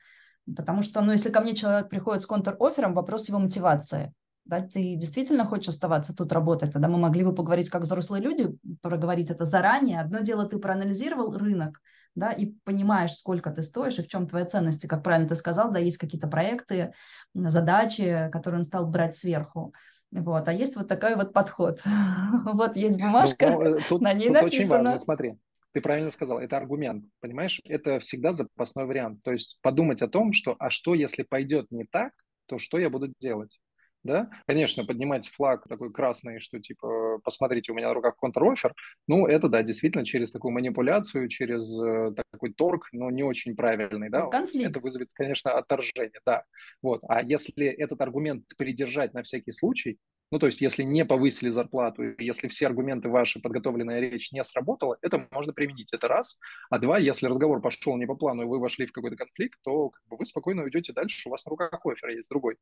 потому 0.56 0.80
что, 0.80 1.02
ну, 1.02 1.12
если 1.12 1.30
ко 1.30 1.42
мне 1.42 1.54
человек 1.54 1.90
приходит 1.90 2.22
с 2.22 2.26
контр-оффером, 2.26 2.94
вопрос 2.94 3.28
его 3.28 3.38
мотивации 3.38 4.14
да, 4.44 4.60
ты 4.60 4.94
действительно 4.96 5.44
хочешь 5.44 5.68
оставаться 5.68 6.14
тут 6.14 6.32
работать, 6.32 6.72
тогда 6.72 6.88
мы 6.88 6.98
могли 6.98 7.24
бы 7.24 7.34
поговорить 7.34 7.70
как 7.70 7.82
взрослые 7.82 8.22
люди, 8.22 8.48
проговорить 8.82 9.30
это 9.30 9.44
заранее. 9.44 10.00
Одно 10.00 10.20
дело, 10.20 10.44
ты 10.44 10.58
проанализировал 10.58 11.36
рынок, 11.36 11.80
да, 12.14 12.30
и 12.30 12.46
понимаешь, 12.64 13.12
сколько 13.12 13.50
ты 13.50 13.62
стоишь 13.62 13.98
и 13.98 14.02
в 14.02 14.08
чем 14.08 14.26
твои 14.26 14.44
ценности, 14.44 14.86
как 14.86 15.02
правильно 15.02 15.28
ты 15.28 15.34
сказал, 15.34 15.70
да, 15.70 15.78
есть 15.78 15.98
какие-то 15.98 16.28
проекты, 16.28 16.92
задачи, 17.34 18.28
которые 18.32 18.58
он 18.58 18.64
стал 18.64 18.86
брать 18.86 19.16
сверху. 19.16 19.72
Вот, 20.10 20.48
а 20.48 20.52
есть 20.52 20.76
вот 20.76 20.88
такой 20.88 21.16
вот 21.16 21.32
подход. 21.32 21.82
вот 22.44 22.76
есть 22.76 22.98
ну, 22.98 23.06
бумажка, 23.06 23.50
ну, 23.50 23.78
тут, 23.88 24.00
на 24.00 24.12
ней 24.12 24.28
тут 24.28 24.42
написано. 24.42 24.46
Очень 24.46 24.68
важно, 24.68 24.98
смотри, 24.98 25.38
ты 25.72 25.80
правильно 25.80 26.10
сказал, 26.10 26.38
это 26.38 26.56
аргумент, 26.56 27.06
понимаешь? 27.20 27.60
Это 27.64 27.98
всегда 27.98 28.32
запасной 28.32 28.86
вариант. 28.86 29.22
То 29.24 29.32
есть 29.32 29.58
подумать 29.60 30.02
о 30.02 30.08
том, 30.08 30.32
что, 30.32 30.54
а 30.58 30.70
что, 30.70 30.94
если 30.94 31.24
пойдет 31.24 31.72
не 31.72 31.84
так, 31.84 32.12
то 32.46 32.58
что 32.58 32.78
я 32.78 32.90
буду 32.90 33.12
делать? 33.20 33.58
Да, 34.04 34.30
конечно, 34.46 34.84
поднимать 34.84 35.28
флаг 35.28 35.66
такой 35.68 35.92
красный, 35.92 36.38
что 36.38 36.60
типа, 36.60 37.18
посмотрите, 37.24 37.72
у 37.72 37.74
меня 37.74 37.88
на 37.88 37.94
руках 37.94 38.16
контр-оффер, 38.16 38.74
ну, 39.08 39.26
это, 39.26 39.48
да, 39.48 39.62
действительно, 39.62 40.04
через 40.04 40.30
такую 40.30 40.52
манипуляцию, 40.52 41.28
через 41.28 41.68
э, 41.80 42.14
такой 42.30 42.52
торг, 42.52 42.88
но 42.92 43.10
не 43.10 43.22
очень 43.22 43.56
правильный, 43.56 44.10
да, 44.10 44.26
Конфликт. 44.26 44.70
это 44.70 44.80
вызовет, 44.80 45.08
конечно, 45.14 45.52
отторжение, 45.52 46.20
да, 46.24 46.44
вот, 46.82 47.00
а 47.08 47.22
если 47.22 47.66
этот 47.66 48.00
аргумент 48.02 48.44
придержать 48.56 49.14
на 49.14 49.22
всякий 49.22 49.52
случай, 49.52 49.98
ну, 50.30 50.38
то 50.38 50.46
есть, 50.46 50.60
если 50.60 50.82
не 50.82 51.04
повысили 51.04 51.50
зарплату, 51.50 52.02
если 52.18 52.48
все 52.48 52.66
аргументы 52.66 53.08
ваши, 53.08 53.40
подготовленная 53.40 54.00
речь 54.00 54.32
не 54.32 54.42
сработала, 54.42 54.98
это 55.00 55.28
можно 55.30 55.52
применить, 55.52 55.92
это 55.92 56.08
раз. 56.08 56.38
А 56.70 56.78
два, 56.80 56.98
если 56.98 57.26
разговор 57.26 57.60
пошел 57.60 57.96
не 57.96 58.06
по 58.06 58.16
плану, 58.16 58.42
и 58.42 58.46
вы 58.46 58.58
вошли 58.58 58.86
в 58.86 58.92
какой-то 58.92 59.16
конфликт, 59.16 59.58
то 59.62 59.90
как 59.90 60.02
бы, 60.08 60.16
вы 60.16 60.26
спокойно 60.26 60.64
уйдете 60.64 60.92
дальше, 60.92 61.28
у 61.28 61.30
вас 61.30 61.44
на 61.44 61.50
руках 61.50 61.80
офер 61.84 62.08
есть 62.08 62.28
другой 62.30 62.56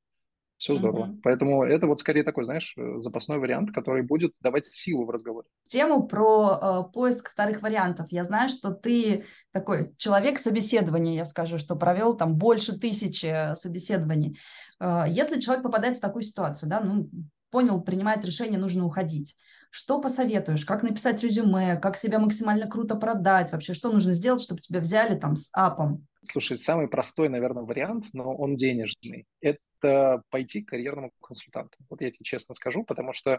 все 0.62 0.77
здорово. 0.77 1.07
Угу. 1.07 1.20
Поэтому 1.25 1.64
это 1.64 1.88
вот 1.88 1.98
скорее 1.98 2.22
такой, 2.22 2.44
знаешь, 2.44 2.72
э, 2.77 3.01
запасной 3.01 3.40
вариант, 3.40 3.72
который 3.72 4.03
будет 4.03 4.33
давать 4.40 4.66
силу 4.66 5.05
в 5.05 5.11
разговоре. 5.11 5.48
Тему 5.66 6.07
про 6.07 6.87
э, 6.88 6.92
поиск 6.92 7.33
вторых 7.33 7.62
вариантов. 7.62 8.07
Я 8.11 8.22
знаю, 8.22 8.48
что 8.48 8.70
ты 8.70 9.25
такой 9.51 9.92
человек 9.96 10.38
собеседования, 10.38 11.16
я 11.16 11.25
скажу, 11.25 11.59
что 11.59 11.75
провел 11.75 12.16
там 12.16 12.37
больше 12.37 12.79
тысячи 12.79 13.53
собеседований. 13.57 14.38
Э, 14.79 15.05
если 15.09 15.40
человек 15.40 15.64
попадает 15.64 15.96
в 15.96 16.01
такую 16.01 16.22
ситуацию, 16.22 16.68
да, 16.68 16.79
ну, 16.79 17.11
понял, 17.51 17.81
принимает 17.83 18.25
решение, 18.25 18.61
нужно 18.61 18.87
уходить. 18.87 19.35
Что 19.68 20.01
посоветуешь? 20.01 20.64
Как 20.64 20.85
написать 20.85 21.25
резюме? 21.25 21.77
Как 21.77 21.96
себя 21.96 22.20
максимально 22.20 22.68
круто 22.68 22.94
продать? 22.94 23.51
Вообще, 23.51 23.75
что 23.75 23.90
нужно 23.90 24.14
сделать, 24.14 24.42
чтобы 24.42 24.61
тебя 24.61 24.79
взяли 24.79 25.18
там 25.18 25.35
с 25.35 25.48
апом? 25.53 26.07
Слушай, 26.20 26.57
самый 26.57 26.87
простой, 26.87 27.29
наверное, 27.29 27.64
вариант, 27.64 28.11
но 28.12 28.33
он 28.37 28.55
денежный. 28.55 29.27
Это 29.40 29.59
это 29.82 30.22
пойти 30.30 30.62
к 30.62 30.70
карьерному 30.70 31.12
консультанту. 31.20 31.76
Вот 31.90 32.00
я 32.00 32.10
тебе 32.10 32.24
честно 32.24 32.54
скажу, 32.54 32.84
потому 32.84 33.12
что, 33.12 33.32
э, 33.32 33.38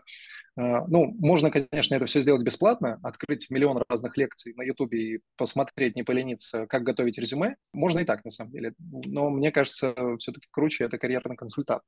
ну, 0.57 1.15
можно, 1.19 1.49
конечно, 1.49 1.95
это 1.95 2.05
все 2.05 2.21
сделать 2.21 2.43
бесплатно, 2.43 2.99
открыть 3.03 3.49
миллион 3.49 3.83
разных 3.87 4.17
лекций 4.17 4.53
на 4.55 4.63
YouTube 4.63 4.93
и 4.93 5.21
посмотреть, 5.37 5.95
не 5.95 6.03
полениться, 6.03 6.67
как 6.67 6.83
готовить 6.83 7.17
резюме. 7.17 7.55
Можно 7.73 7.99
и 7.99 8.05
так, 8.05 8.23
на 8.25 8.31
самом 8.31 8.51
деле. 8.51 8.73
Но 8.79 9.29
мне 9.29 9.51
кажется, 9.51 9.95
все-таки 10.19 10.47
круче 10.51 10.85
это 10.85 10.97
карьерный 10.97 11.35
консультант. 11.35 11.83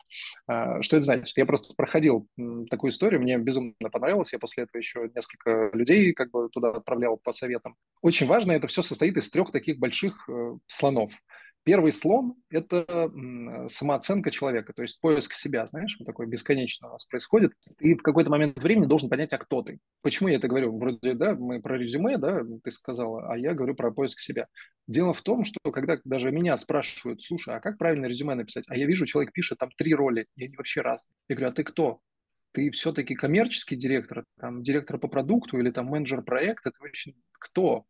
А, 0.47 0.81
что 0.81 0.97
это 0.97 1.05
значит? 1.05 1.37
Я 1.37 1.45
просто 1.45 1.73
проходил 1.75 2.27
такую 2.69 2.91
историю, 2.91 3.21
мне 3.21 3.37
безумно 3.37 3.73
понравилось. 3.91 4.33
Я 4.33 4.39
после 4.39 4.63
этого 4.63 4.77
еще 4.77 5.09
несколько 5.13 5.71
людей 5.73 6.13
как 6.13 6.31
бы 6.31 6.49
туда 6.49 6.71
отправлял 6.71 7.17
по 7.17 7.31
советам. 7.31 7.75
Очень 8.01 8.27
важно, 8.27 8.51
это 8.51 8.67
все 8.67 8.81
состоит 8.81 9.17
из 9.17 9.29
трех 9.29 9.51
таких 9.51 9.79
больших 9.79 10.29
э, 10.29 10.57
слонов. 10.67 11.11
Первый 11.65 11.91
слон– 11.93 12.35
это 12.51 13.11
самооценка 13.69 14.29
человека, 14.29 14.71
то 14.71 14.83
есть 14.83 15.01
поиск 15.01 15.33
себя, 15.33 15.65
знаешь, 15.65 15.95
вот 15.97 16.05
такой 16.05 16.27
бесконечно 16.27 16.89
у 16.89 16.91
нас 16.91 17.05
происходит. 17.05 17.53
И 17.79 17.95
в 17.95 18.03
какой-то 18.03 18.29
момент 18.29 18.61
времени 18.61 18.85
должен 18.85 19.09
понять, 19.09 19.33
а 19.33 19.39
кто 19.39 19.63
ты. 19.63 19.79
Почему 20.03 20.29
я 20.29 20.35
это 20.35 20.47
говорю? 20.47 20.77
Вроде, 20.77 21.15
да, 21.15 21.33
мы 21.33 21.63
про 21.63 21.79
резюме, 21.79 22.19
да, 22.19 22.43
ты 22.63 22.69
сказала, 22.69 23.33
а 23.33 23.35
я 23.35 23.55
говорю 23.55 23.73
про 23.73 23.91
поиск 23.91 24.19
себя. 24.19 24.45
Дело 24.87 25.15
в 25.15 25.23
том, 25.23 25.43
что 25.43 25.59
когда 25.71 25.97
даже 26.05 26.31
меня 26.31 26.55
спрашивают, 26.57 27.23
слушай, 27.23 27.55
а 27.55 27.59
как 27.59 27.79
правильно 27.79 28.05
резюме 28.05 28.35
написать? 28.35 28.65
А 28.67 28.77
я 28.77 28.85
вижу, 28.85 29.07
человек 29.07 29.33
пишет 29.33 29.57
там 29.57 29.71
три 29.75 29.95
роли, 29.95 30.27
и 30.35 30.45
они 30.45 30.55
вообще 30.57 30.81
разные. 30.81 31.15
Я 31.27 31.35
говорю, 31.35 31.51
а 31.51 31.55
ты 31.55 31.63
кто? 31.63 31.99
Ты 32.51 32.69
все-таки 32.69 33.15
коммерческий 33.15 33.75
директор, 33.75 34.23
там, 34.39 34.61
директор 34.61 34.99
по 34.99 35.07
продукту 35.07 35.57
или 35.59 35.71
там 35.71 35.87
менеджер 35.87 36.21
проекта? 36.21 36.69
Ты 36.69 36.77
вообще 36.79 37.13
кто? 37.31 37.85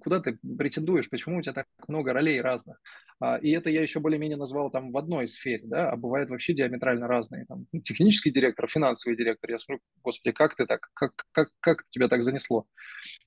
Куда 0.00 0.20
ты 0.20 0.38
претендуешь, 0.58 1.08
почему 1.08 1.38
у 1.38 1.42
тебя 1.42 1.52
так 1.52 1.66
много 1.88 2.12
ролей 2.12 2.40
разных. 2.40 2.80
А, 3.20 3.36
и 3.36 3.50
это 3.50 3.70
я 3.70 3.82
еще 3.82 4.00
более-менее 4.00 4.36
назвал 4.36 4.70
там 4.70 4.92
в 4.92 4.96
одной 4.96 5.28
сфере, 5.28 5.62
да, 5.64 5.90
а 5.90 5.96
бывает 5.96 6.28
вообще 6.28 6.54
диаметрально 6.54 7.08
разные. 7.08 7.46
Там, 7.46 7.66
ну, 7.72 7.80
технический 7.80 8.30
директор, 8.30 8.68
финансовый 8.68 9.16
директор. 9.16 9.50
Я 9.50 9.58
смотрю, 9.58 9.80
господи, 10.02 10.32
как 10.32 10.56
ты 10.56 10.66
так, 10.66 10.88
как, 10.94 11.12
как, 11.32 11.48
как 11.60 11.84
тебя 11.90 12.08
так 12.08 12.22
занесло? 12.22 12.66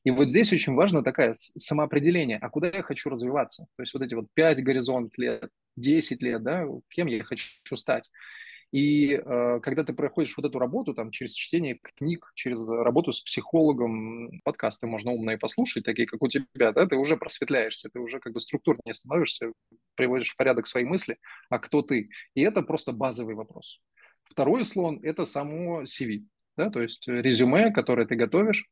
И 0.03 0.11
вот 0.11 0.29
здесь 0.29 0.53
очень 0.53 0.73
важно 0.73 1.03
такое 1.03 1.33
самоопределение, 1.35 2.37
а 2.37 2.49
куда 2.49 2.67
я 2.67 2.83
хочу 2.83 3.09
развиваться? 3.09 3.65
То 3.75 3.83
есть 3.83 3.93
вот 3.93 4.03
эти 4.03 4.13
вот 4.13 4.27
5 4.33 4.63
горизонт 4.63 5.17
лет, 5.17 5.49
10 5.75 6.21
лет, 6.21 6.43
да, 6.43 6.65
кем 6.89 7.07
я 7.07 7.23
хочу 7.23 7.75
стать. 7.75 8.09
И 8.71 9.13
э, 9.13 9.59
когда 9.61 9.83
ты 9.83 9.93
проходишь 9.93 10.35
вот 10.37 10.45
эту 10.45 10.57
работу 10.57 10.93
там 10.93 11.11
через 11.11 11.33
чтение 11.33 11.77
книг, 11.81 12.31
через 12.35 12.67
работу 12.69 13.11
с 13.11 13.21
психологом, 13.21 14.39
подкасты 14.43 14.87
можно 14.87 15.11
умные 15.11 15.37
послушать, 15.37 15.83
такие 15.83 16.07
как 16.07 16.21
у 16.21 16.29
тебя, 16.29 16.71
да, 16.71 16.85
ты 16.85 16.95
уже 16.95 17.17
просветляешься, 17.17 17.89
ты 17.91 17.99
уже 17.99 18.19
как 18.19 18.33
бы 18.33 18.39
структурнее 18.39 18.93
становишься, 18.93 19.51
приводишь 19.95 20.31
в 20.31 20.37
порядок 20.37 20.67
свои 20.67 20.85
мысли, 20.85 21.17
а 21.49 21.59
кто 21.59 21.81
ты. 21.81 22.09
И 22.33 22.41
это 22.41 22.61
просто 22.61 22.93
базовый 22.93 23.35
вопрос. 23.35 23.81
Второй 24.23 24.63
слон– 24.63 24.99
это 25.03 25.25
само 25.25 25.83
CV, 25.83 26.25
да, 26.55 26.69
то 26.69 26.81
есть 26.81 27.07
резюме, 27.09 27.71
которое 27.71 28.07
ты 28.07 28.15
готовишь, 28.15 28.65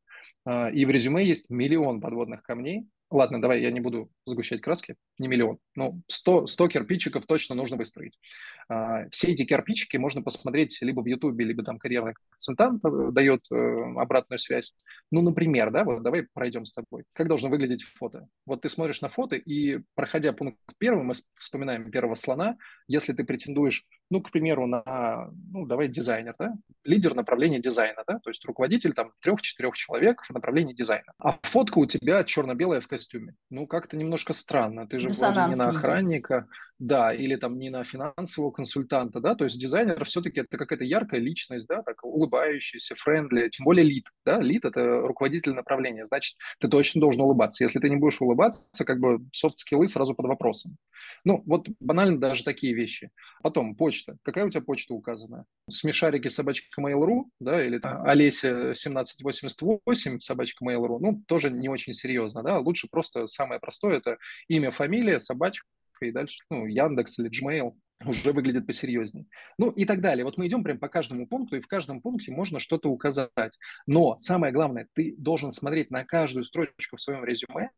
э, 0.46 0.72
и 0.72 0.86
в 0.86 0.92
резюме 0.92 1.26
есть 1.26 1.50
миллион 1.50 2.00
подводных 2.00 2.42
камней, 2.42 2.88
Ладно, 3.12 3.41
давай 3.41 3.62
я 3.62 3.72
не 3.72 3.80
буду 3.80 4.12
сгущать 4.28 4.62
краски, 4.62 4.95
не 5.17 5.28
миллион, 5.28 5.58
но 5.76 6.00
100, 6.08 6.45
100 6.45 6.67
кирпичиков 6.67 7.26
точно 7.26 7.56
нужно 7.56 7.76
выстроить. 7.76 8.19
А, 8.67 9.10
все 9.10 9.32
эти 9.32 9.45
кирпичики 9.45 9.98
можно 9.98 10.22
посмотреть 10.22 10.78
либо 10.82 11.02
в 11.02 11.08
Ютубе, 11.08 11.43
либо 11.43 11.63
там 11.63 11.80
карьерный 11.80 12.13
консультант 12.30 12.86
э, 12.86 13.12
дает 13.12 13.41
э, 13.52 13.56
обратную 13.98 14.38
связь. 14.38 14.76
Ну, 15.10 15.22
например, 15.22 15.72
да, 15.72 15.86
вот 15.86 16.04
давай 16.04 16.28
пройдем 16.34 16.65
с 16.65 16.74
тобой. 16.74 17.04
Как 17.13 17.28
должно 17.28 17.50
выглядеть 17.50 17.84
фото? 17.84 18.28
Вот 18.45 18.62
ты 18.62 18.69
смотришь 18.69 19.02
на 19.02 19.10
фото, 19.10 19.36
и 19.36 19.80
проходя 19.95 20.32
пункт 20.32 20.60
первый, 20.78 21.04
мы 21.04 21.15
вспоминаем 21.39 21.89
первого 21.89 22.13
слона, 22.13 22.58
если 22.88 23.13
ты 23.13 23.24
претендуешь, 23.24 23.88
ну, 24.12 24.22
к 24.22 24.32
примеру, 24.32 24.67
на, 24.67 25.32
ну, 25.52 25.65
давай 25.65 25.88
дизайнер, 25.88 26.36
да, 26.38 26.54
лидер 26.84 27.15
направления 27.15 27.60
дизайна, 27.60 28.04
да, 28.08 28.19
то 28.19 28.30
есть 28.30 28.45
руководитель 28.45 28.93
там 28.93 29.13
трех-четырех 29.22 29.76
человек 29.76 30.24
в 30.28 30.34
направлении 30.34 30.74
дизайна. 30.74 31.12
А 31.17 31.39
фотка 31.43 31.80
у 31.80 31.86
тебя 31.88 32.24
черно-белая 32.24 32.82
в 32.82 32.88
костюме. 33.00 33.36
Ну, 33.50 33.66
как-то 33.66 33.96
немножко 33.98 34.34
странно. 34.34 34.88
Ты 34.88 35.00
же 35.00 35.08
вроде 35.08 35.50
не 35.50 35.56
на 35.56 35.70
охранника, 35.70 36.48
да, 36.80 37.13
или 37.13 37.36
там 37.36 37.60
не 37.60 37.70
на 37.70 37.84
финансового 37.84 38.52
консультанта, 38.52 39.20
да, 39.20 39.36
то 39.36 39.44
есть 39.44 39.60
дизайнер 39.60 40.04
все-таки 40.06 40.39
это 40.39 40.58
какая-то 40.58 40.86
яркая 40.86 41.20
личность, 41.20 41.68
да, 41.68 41.84
так 41.84 42.04
улыбающаяся, 42.04 42.96
friendly, 42.95 43.50
тем 43.50 43.65
более 43.65 43.86
lead, 43.86 44.06
да, 44.26 44.39
lead 44.39 44.63
это 44.63 45.02
руководитель 45.02 45.54
направления, 45.54 46.06
значит, 46.06 46.38
ты 46.60 46.70
точно 46.70 47.02
должен 47.02 47.22
улыбаться. 47.22 47.63
Если 47.63 47.80
ты 47.80 47.89
не 47.89 47.98
будешь 47.98 48.22
улыбаться, 48.22 48.86
как 48.86 49.00
бы 49.00 49.20
soft 49.34 49.55
skill 49.55 49.82
ы 49.82 49.88
сразу 49.89 50.15
под 50.15 50.28
вопросом. 50.28 50.78
Ну, 51.26 51.44
вот 51.46 51.68
банально 51.80 52.20
даже 52.20 52.44
такие 52.44 52.74
вещи. 52.74 53.12
Потом 53.44 53.76
почта. 53.76 54.18
Какая 54.24 54.46
у 54.46 54.50
тебя 54.50 54.62
почта 54.62 54.94
указана? 54.94 55.46
Смешарики 55.70 56.30
собачка 56.30 56.82
Mail.ru, 56.82 57.26
да, 57.39 57.63
или 57.63 57.78
там, 57.80 58.04
Олеся 58.06 58.72
1788 58.72 60.20
собачка 60.20 60.65
Mail.ru, 60.65 61.00
ну, 61.00 61.24
тоже 61.28 61.50
не 61.50 61.68
очень 61.68 61.94
серьезно, 61.94 62.42
да, 62.42 62.60
лучше 62.60 62.88
просто 62.89 63.28
самое 63.28 63.60
простое, 63.60 63.98
это 63.98 64.18
имя, 64.48 64.72
фамилия, 64.72 65.20
собачка, 65.20 65.65
и 66.08 66.12
дальше, 66.12 66.40
ну, 66.50 66.66
Яндекс 66.66 67.20
или 67.20 67.30
Gmail 67.30 67.74
уже 68.06 68.32
выглядит 68.32 68.66
посерьезнее. 68.66 69.26
Ну 69.58 69.72
и 69.72 69.86
так 69.86 70.02
далее. 70.02 70.24
Вот 70.24 70.38
мы 70.38 70.48
идем 70.48 70.64
прям 70.64 70.80
по 70.80 70.88
каждому 70.88 71.28
пункту, 71.28 71.58
и 71.58 71.62
в 71.62 71.68
каждом 71.68 72.02
пункте 72.02 72.32
можно 72.32 72.60
что-то 72.60 72.90
указать. 72.90 73.58
Но 73.88 74.18
самое 74.20 74.54
главное, 74.54 74.88
ты 74.94 75.16
должен 75.18 75.52
смотреть 75.52 75.92
на 75.92 76.06
каждую 76.06 76.44
строчку 76.44 76.96
в 76.96 77.02
своем 77.02 77.24
резюме 77.26 77.72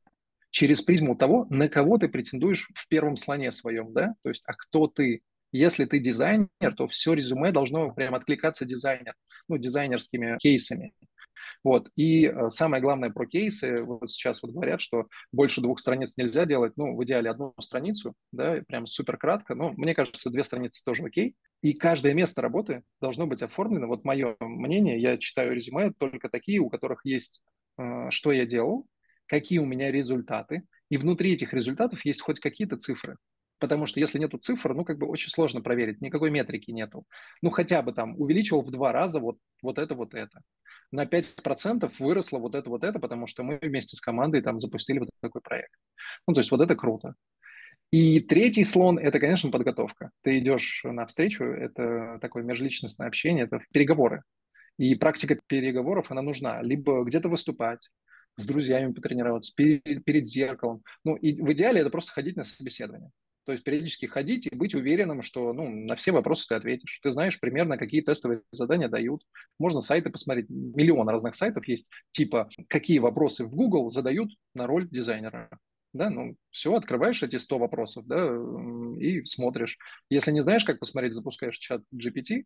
через 0.52 0.82
призму 0.82 1.16
того, 1.16 1.48
на 1.50 1.70
кого 1.70 1.98
ты 1.98 2.08
претендуешь 2.10 2.70
в 2.76 2.88
первом 2.88 3.18
слоне 3.18 3.52
своем, 3.52 3.94
да, 3.94 4.16
то 4.22 4.30
есть, 4.30 4.44
а 4.46 4.54
кто 4.54 4.88
ты. 4.88 5.22
Если 5.54 5.84
ты 5.84 6.00
дизайнер, 6.00 6.48
то 6.78 6.88
все 6.88 7.14
резюме 7.14 7.52
должно 7.52 7.94
прям 7.94 8.16
откликаться 8.16 8.64
дизайнер, 8.64 9.16
ну, 9.50 9.58
дизайнерскими 9.58 10.38
кейсами. 10.40 10.94
Вот. 11.64 11.90
И 11.96 12.26
э, 12.26 12.50
самое 12.50 12.82
главное 12.82 13.10
про 13.10 13.26
кейсы, 13.26 13.84
вот 13.84 14.10
сейчас 14.10 14.42
вот 14.42 14.52
говорят, 14.52 14.82
что 14.82 15.08
больше 15.32 15.62
двух 15.62 15.80
страниц 15.80 16.18
нельзя 16.18 16.46
делать, 16.46 16.74
ну, 16.76 16.96
в 16.96 17.04
идеале 17.04 17.30
одну 17.30 17.54
страницу, 17.60 18.14
да, 18.32 18.62
прям 18.68 18.88
супер 18.88 19.18
кратко, 19.18 19.56
но 19.56 19.72
мне 19.74 19.94
кажется, 19.94 20.30
две 20.30 20.44
страницы 20.44 20.84
тоже 20.84 21.04
окей. 21.04 21.36
И 21.62 21.74
каждое 21.74 22.14
место 22.14 22.42
работы 22.42 22.84
должно 23.00 23.28
быть 23.28 23.42
оформлено, 23.42 23.88
вот 23.88 24.04
мое 24.04 24.36
мнение, 24.40 25.00
я 25.00 25.18
читаю 25.18 25.54
резюме 25.54 25.92
только 25.98 26.30
такие, 26.30 26.60
у 26.60 26.70
которых 26.70 27.06
есть, 27.06 27.42
э, 27.78 28.10
что 28.10 28.32
я 28.32 28.46
делал, 28.46 28.88
какие 29.28 29.60
у 29.60 29.66
меня 29.66 29.92
результаты, 29.92 30.64
и 30.90 30.98
внутри 30.98 31.34
этих 31.34 31.54
результатов 31.54 32.04
есть 32.04 32.22
хоть 32.22 32.40
какие-то 32.40 32.78
цифры. 32.78 33.18
Потому 33.62 33.86
что 33.86 34.00
если 34.00 34.18
нету 34.18 34.40
цифр, 34.40 34.74
ну, 34.74 34.84
как 34.84 34.98
бы 34.98 35.08
очень 35.08 35.30
сложно 35.30 35.62
проверить, 35.62 36.02
никакой 36.02 36.32
метрики 36.32 36.72
нету. 36.72 37.06
Ну, 37.44 37.52
хотя 37.52 37.84
бы 37.84 37.94
там 37.94 38.20
увеличил 38.20 38.62
в 38.62 38.72
два 38.72 38.92
раза 38.92 39.20
вот, 39.20 39.38
вот 39.62 39.78
это, 39.78 39.94
вот 39.94 40.16
это 40.16 40.42
на 40.92 41.06
5% 41.06 41.92
выросло 42.00 42.40
вот 42.40 42.56
это, 42.56 42.70
вот 42.70 42.84
это, 42.84 43.00
потому 43.00 43.28
что 43.28 43.44
мы 43.44 43.60
вместе 43.62 43.96
с 43.96 44.02
командой 44.02 44.42
там 44.42 44.60
запустили 44.60 45.00
вот 45.00 45.10
такой 45.22 45.42
проект. 45.42 45.72
Ну, 46.28 46.34
то 46.34 46.42
есть 46.42 46.52
вот 46.52 46.62
это 46.62 46.76
круто. 46.76 47.14
И 47.92 48.20
третий 48.22 48.64
слон– 48.64 48.98
это, 49.00 49.20
конечно, 49.20 49.52
подготовка. 49.52 50.12
Ты 50.24 50.40
идешь 50.40 50.82
на 50.84 51.06
встречу, 51.06 51.44
это 51.44 52.20
такое 52.20 52.44
межличностное 52.44 53.08
общение, 53.08 53.46
это 53.46 53.60
переговоры. 53.72 54.24
И 54.78 54.96
практика 54.96 55.38
переговоров, 55.48 56.10
она 56.10 56.22
нужна. 56.22 56.62
Либо 56.62 57.04
где-то 57.04 57.30
выступать, 57.30 57.90
с 58.38 58.46
друзьями 58.46 58.94
потренироваться, 58.94 59.54
перед, 59.56 60.04
перед 60.06 60.28
зеркалом. 60.28 60.84
Ну, 61.04 61.16
и 61.16 61.42
в 61.42 61.52
идеале 61.54 61.82
это 61.82 61.90
просто 61.90 62.12
ходить 62.12 62.38
на 62.38 62.44
собеседование. 62.44 63.12
То 63.46 63.54
есть 63.54 63.64
периодически 63.64 64.06
ходить 64.06 64.48
и 64.48 64.56
быть 64.56 64.76
уверенным, 64.76 65.24
что 65.24 65.54
ну, 65.54 65.68
на 65.70 65.96
все 65.96 66.12
вопросы 66.12 66.48
ты 66.48 66.56
ответишь. 66.56 67.00
Ты 67.02 67.12
знаешь 67.12 67.40
примерно, 67.40 67.78
какие 67.78 68.02
тестовые 68.02 68.42
задания 68.52 68.88
дают. 68.88 69.24
Можно 69.58 69.82
сайты 69.82 70.10
посмотреть. 70.12 70.48
Миллион 70.50 71.10
разных 71.10 71.36
сайтов 71.36 71.68
есть. 71.68 71.88
Типа, 72.12 72.50
какие 72.68 73.00
вопросы 73.00 73.46
в 73.46 73.56
Google 73.56 73.90
задают 73.90 74.30
на 74.54 74.68
роль 74.68 74.88
дизайнера. 74.90 75.50
Да, 75.94 76.10
ну, 76.10 76.36
все, 76.52 76.74
открываешь 76.74 77.22
эти 77.22 77.36
100 77.36 77.58
вопросов, 77.58 78.06
да, 78.06 78.34
и 79.00 79.26
смотришь. 79.26 79.78
Если 80.10 80.32
не 80.32 80.42
знаешь, 80.42 80.64
как 80.64 80.80
посмотреть, 80.80 81.14
запускаешь 81.14 81.58
чат 81.58 81.82
GPT, 81.94 82.46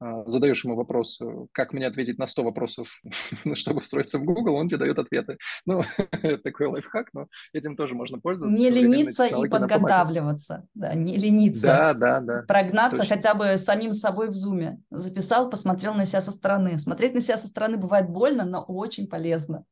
задаешь 0.00 0.64
ему 0.64 0.76
вопрос, 0.76 1.20
э, 1.20 1.46
как 1.52 1.72
мне 1.72 1.86
ответить 1.86 2.18
на 2.18 2.26
100 2.26 2.44
вопросов, 2.44 2.88
чтобы 3.54 3.80
встроиться 3.80 4.18
в 4.18 4.24
Google, 4.24 4.54
он 4.54 4.68
тебе 4.68 4.78
дает 4.78 4.98
ответы. 4.98 5.38
Ну, 5.64 5.84
это 6.10 6.38
такой 6.42 6.66
лайфхак, 6.66 7.08
но 7.14 7.28
этим 7.52 7.76
тоже 7.76 7.94
можно 7.94 8.18
пользоваться. 8.18 8.58
Не 8.58 8.70
лениться 8.70 9.26
и 9.26 9.48
подготавливаться. 9.48 10.66
Да, 10.74 10.94
не 10.94 11.16
лениться. 11.16 11.66
Да, 11.66 11.94
да, 11.94 12.20
да. 12.20 12.42
Прогнаться 12.46 13.02
точно. 13.02 13.16
хотя 13.16 13.34
бы 13.34 13.58
самим 13.58 13.92
собой 13.92 14.28
в 14.28 14.34
зуме. 14.34 14.80
Записал, 14.90 15.48
посмотрел 15.48 15.94
на 15.94 16.04
себя 16.04 16.20
со 16.20 16.30
стороны. 16.30 16.78
Смотреть 16.78 17.14
на 17.14 17.20
себя 17.20 17.36
со 17.36 17.48
стороны 17.48 17.78
бывает 17.78 18.08
больно, 18.08 18.44
но 18.44 18.62
очень 18.62 19.08
полезно. 19.08 19.64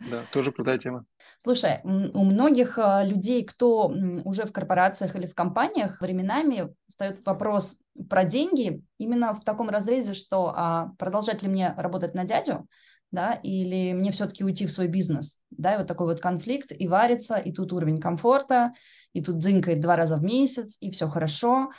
Да, 0.00 0.22
тоже 0.32 0.52
крутая 0.52 0.78
тема. 0.78 1.04
Слушай, 1.42 1.80
у 1.82 2.24
многих 2.24 2.78
а, 2.78 3.04
людей, 3.04 3.44
кто 3.44 3.92
уже 4.24 4.44
в 4.44 4.52
корпорациях 4.52 5.16
или 5.16 5.26
в 5.26 5.34
компаниях, 5.34 6.00
временами 6.00 6.72
встает 6.86 7.24
вопрос 7.26 7.78
про 8.08 8.24
деньги 8.24 8.82
именно 8.98 9.34
в 9.34 9.44
таком 9.44 9.70
разрезе, 9.70 10.14
что 10.14 10.52
а 10.54 10.92
продолжать 10.98 11.42
ли 11.42 11.48
мне 11.48 11.74
работать 11.76 12.14
на 12.14 12.24
дядю, 12.24 12.66
да, 13.10 13.32
или 13.32 13.92
мне 13.92 14.12
все-таки 14.12 14.44
уйти 14.44 14.66
в 14.66 14.72
свой 14.72 14.86
бизнес, 14.86 15.40
да, 15.50 15.74
и 15.74 15.78
вот 15.78 15.86
такой 15.86 16.06
вот 16.06 16.20
конфликт, 16.20 16.72
и 16.76 16.86
варится, 16.88 17.36
и 17.36 17.52
тут 17.52 17.72
уровень 17.72 18.00
комфорта, 18.00 18.72
и 19.12 19.22
тут 19.22 19.38
дзынкает 19.38 19.80
два 19.80 19.96
раза 19.96 20.16
в 20.16 20.22
месяц, 20.22 20.76
и 20.80 20.90
все 20.90 21.08
хорошо, 21.08 21.70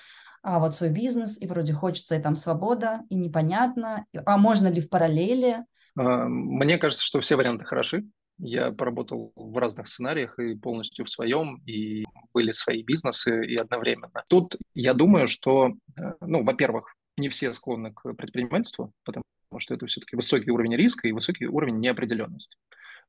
а 0.42 0.60
вот 0.60 0.76
свой 0.76 0.90
бизнес, 0.90 1.40
и 1.40 1.48
вроде 1.48 1.74
хочется 1.74 2.16
и 2.16 2.22
там 2.22 2.36
свобода, 2.36 3.02
и 3.10 3.16
непонятно, 3.16 4.06
а 4.26 4.38
можно 4.38 4.68
ли 4.68 4.82
в 4.82 4.90
параллели, 4.90 5.66
а, 6.00 6.28
мне 6.28 6.78
кажется, 6.78 7.04
что 7.04 7.20
все 7.22 7.36
варианты 7.36 7.66
хороши. 7.66 8.06
Я 8.40 8.72
поработал 8.72 9.34
в 9.36 9.58
разных 9.58 9.88
сценариях 9.88 10.40
и 10.40 10.56
полностью 10.56 11.06
в 11.06 11.10
своем, 11.10 11.62
и 11.66 12.06
были 12.34 12.52
свои 12.52 12.84
бизнесы 12.84 13.46
и 13.46 13.56
одновременно. 13.56 14.24
Тут 14.30 14.56
я 14.74 14.94
думаю, 14.94 15.28
что, 15.28 15.74
э, 15.98 16.14
ну, 16.22 16.44
во-первых, 16.44 16.94
не 17.18 17.30
все 17.30 17.52
склонны 17.54 17.94
к 17.94 18.14
предпринимательству, 18.14 18.94
потому 19.04 19.24
что 19.58 19.74
это 19.74 19.86
все-таки 19.88 20.16
высокий 20.16 20.52
уровень 20.52 20.76
риска 20.76 21.08
и 21.08 21.12
высокий 21.12 21.48
уровень 21.48 21.80
неопределенности. 21.80 22.56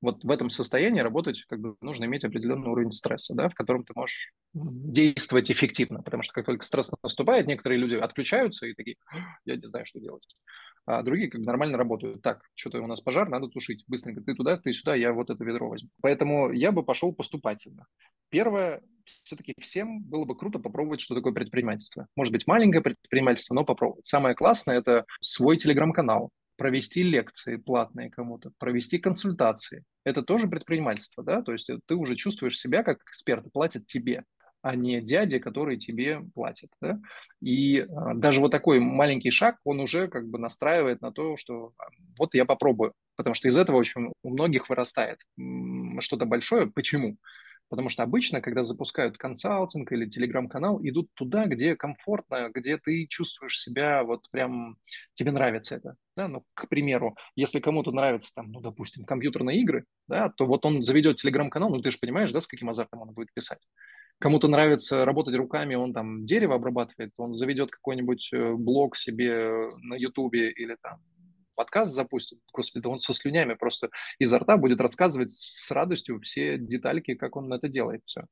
Вот 0.01 0.25
в 0.25 0.31
этом 0.31 0.51
состоянии 0.51 1.01
работать 1.01 1.45
как 1.49 1.61
бы 1.61 1.77
нужно 1.81 2.05
иметь 2.05 2.25
определенный 2.25 2.69
уровень 2.69 2.91
стресса, 2.91 3.35
да, 3.35 3.49
в 3.49 3.55
котором 3.55 3.85
ты 3.85 3.93
можешь 3.95 4.33
действовать 4.55 5.51
эффективно, 5.51 6.03
потому 6.03 6.23
что 6.23 6.33
как 6.33 6.47
только 6.47 6.65
стресс 6.65 6.91
наступает, 7.03 7.47
некоторые 7.47 7.79
люди 7.79 7.95
отключаются 7.95 8.67
и 8.67 8.75
такие, 8.75 8.97
я 9.45 9.57
не 9.57 9.67
знаю, 9.67 9.85
что 9.85 10.01
делать 10.01 10.27
а 10.87 11.03
другие 11.03 11.31
как 11.31 11.41
бы 11.41 11.47
нормально 11.47 11.79
работают. 11.79 12.23
Так, 12.23 12.41
что-то 12.55 12.81
у 12.81 12.87
нас 12.87 13.01
пожар, 13.01 13.29
надо 13.29 13.49
тушить. 13.49 13.85
Быстренько 13.87 14.23
ты 14.23 14.35
туда, 14.35 14.57
ты 14.57 14.73
сюда, 14.73 14.95
я 14.95 15.13
вот 15.13 15.31
это 15.31 15.45
ведро 15.45 15.69
возьму. 15.69 15.91
Поэтому 16.03 16.51
я 16.51 16.73
бы 16.73 16.85
пошел 16.85 17.15
поступательно. 17.15 17.87
Первое, 18.29 18.83
все-таки 19.05 19.55
всем 19.61 20.03
было 20.03 20.25
бы 20.25 20.37
круто 20.37 20.59
попробовать, 20.59 21.01
что 21.01 21.15
такое 21.15 21.33
предпринимательство. 21.33 22.07
Может 22.17 22.33
быть, 22.33 22.47
маленькое 22.47 22.83
предпринимательство, 22.83 23.55
но 23.55 23.65
попробовать. 23.65 24.07
Самое 24.07 24.35
классное– 24.35 24.79
это 24.79 25.05
свой 25.21 25.57
телеграм-канал, 25.57 26.31
провести 26.61 27.03
лекции 27.03 27.57
платные 27.57 28.11
кому-то, 28.11 28.53
провести 28.59 28.99
консультации. 28.99 29.83
Это 30.05 30.21
тоже 30.21 30.47
предпринимательство, 30.47 31.25
да, 31.25 31.41
то 31.41 31.53
есть 31.53 31.71
ты 31.87 31.95
уже 31.95 32.17
чувствуешь 32.17 32.59
себя 32.59 32.83
как 32.83 33.01
эксперт, 33.03 33.51
платят 33.51 33.87
тебе 33.87 34.25
а 34.63 34.77
не 34.77 35.01
дяде, 35.01 35.41
который 35.41 35.79
тебе 35.79 36.21
платит. 36.35 36.69
Да? 36.83 37.01
И 37.41 37.81
а, 37.81 38.13
даже 38.13 38.41
вот 38.41 38.51
такой 38.51 38.79
маленький 38.79 39.31
шаг, 39.31 39.57
он 39.65 39.81
уже 39.81 40.07
как 40.09 40.29
бы 40.29 40.39
настраивает 40.39 41.01
на 41.01 41.13
то, 41.13 41.39
что 41.39 41.73
а, 41.79 41.85
вот 42.19 42.35
я 42.35 42.45
попробую. 42.45 42.93
Потому 43.17 43.33
что 43.33 43.49
из 43.49 43.57
этого 43.57 43.77
очень 43.77 44.13
у 44.23 44.29
многих 44.29 44.69
вырастает 44.69 45.19
что-то 46.01 46.27
большое. 46.27 46.67
Почему? 46.67 47.17
Потому 47.71 47.89
что 47.89 48.03
обычно, 48.03 48.41
когда 48.41 48.65
запускают 48.65 49.17
консалтинг 49.17 49.93
или 49.93 50.05
телеграм-канал, 50.05 50.81
идут 50.83 51.09
туда, 51.15 51.47
где 51.47 51.77
комфортно, 51.77 52.51
где 52.53 52.79
ты 52.79 53.07
чувствуешь 53.07 53.61
себя, 53.61 54.03
вот 54.03 54.29
прям 54.33 54.77
тебе 55.15 55.31
нравится 55.31 55.77
это. 55.77 55.95
Да? 56.17 56.27
Ну, 56.27 56.45
к 56.55 56.69
примеру, 56.69 57.17
если 57.37 57.61
кому-то 57.61 57.93
нравятся, 57.93 58.33
там, 58.35 58.51
ну, 58.51 58.61
допустим, 58.61 59.05
компьютерные 59.05 59.61
игры, 59.61 59.85
да, 60.09 60.31
то 60.31 60.47
вот 60.47 60.67
он 60.67 60.83
заведет 60.83 61.19
телеграм-канал, 61.19 61.71
ну, 61.71 61.81
ты 61.81 61.93
же 61.93 61.99
понимаешь, 61.99 62.33
да, 62.33 62.41
с 62.41 62.49
каким 62.49 62.69
азартом 62.69 63.03
он 63.03 63.13
будет 63.13 63.33
писать. 63.33 63.65
Кому-то 64.19 64.49
нравится 64.49 65.05
работать 65.05 65.37
руками, 65.37 65.77
он 65.77 65.95
там 65.95 66.27
дерево 66.27 66.57
обрабатывает, 66.57 67.13
он 67.19 67.35
заведет 67.35 67.71
какой-нибудь 67.71 68.31
э, 68.33 68.55
блог 68.55 68.97
себе 68.97 69.71
на 69.79 69.95
Ютубе 69.95 70.51
или 70.51 70.77
там 70.83 71.01
подкаст 71.61 71.93
запустит, 71.93 72.39
господи, 72.55 72.85
да 72.85 72.89
он 72.89 73.01
со 73.01 73.13
слюнями 73.13 73.53
просто 73.53 73.91
изо 74.19 74.39
рта 74.39 74.57
будет 74.57 74.81
рассказывать 74.81 75.31
с 75.31 75.71
радостью 75.71 76.19
все 76.23 76.57
детальки, 76.57 77.13
как 77.13 77.37
он 77.37 77.53
это 77.53 77.69
делает, 77.69 78.01
все. 78.07 78.23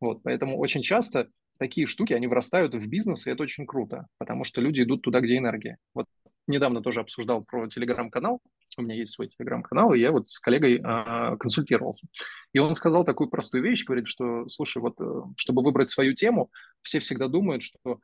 Вот, 0.00 0.24
поэтому 0.24 0.58
очень 0.58 0.82
часто 0.82 1.28
такие 1.60 1.86
штуки, 1.86 2.12
они 2.12 2.26
вырастают 2.26 2.74
в 2.74 2.84
бизнес, 2.88 3.28
и 3.28 3.30
это 3.30 3.44
очень 3.44 3.66
круто, 3.66 4.08
потому 4.18 4.42
что 4.42 4.60
люди 4.60 4.82
идут 4.82 5.02
туда, 5.02 5.20
где 5.20 5.36
энергия. 5.38 5.76
Вот 5.94 6.06
недавно 6.48 6.82
тоже 6.82 6.98
обсуждал 6.98 7.44
про 7.44 7.68
телеграм-канал, 7.68 8.40
у 8.76 8.82
меня 8.82 8.96
есть 8.96 9.14
свой 9.14 9.28
телеграм-канал, 9.28 9.94
и 9.94 10.00
я 10.00 10.10
вот 10.10 10.28
с 10.28 10.40
коллегой 10.40 10.80
а, 10.82 11.36
консультировался. 11.36 12.08
И 12.52 12.58
он 12.58 12.74
сказал 12.74 13.04
такую 13.04 13.30
простую 13.30 13.62
вещь, 13.62 13.84
говорит, 13.84 14.08
что, 14.08 14.48
слушай, 14.48 14.78
вот 14.78 14.94
э, 15.00 15.22
чтобы 15.36 15.62
выбрать 15.62 15.88
свою 15.88 16.14
тему, 16.14 16.50
все 16.82 16.98
всегда 16.98 17.28
думают, 17.28 17.62
что 17.62 18.00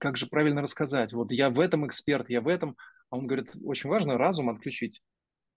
как 0.00 0.16
же 0.16 0.26
правильно 0.26 0.62
рассказать, 0.62 1.12
вот 1.12 1.30
я 1.30 1.50
в 1.50 1.60
этом 1.60 1.86
эксперт, 1.86 2.28
я 2.28 2.40
в 2.40 2.48
этом, 2.48 2.76
а 3.10 3.16
он 3.16 3.26
говорит, 3.26 3.50
очень 3.64 3.90
важно 3.90 4.18
разум 4.18 4.48
отключить, 4.48 5.02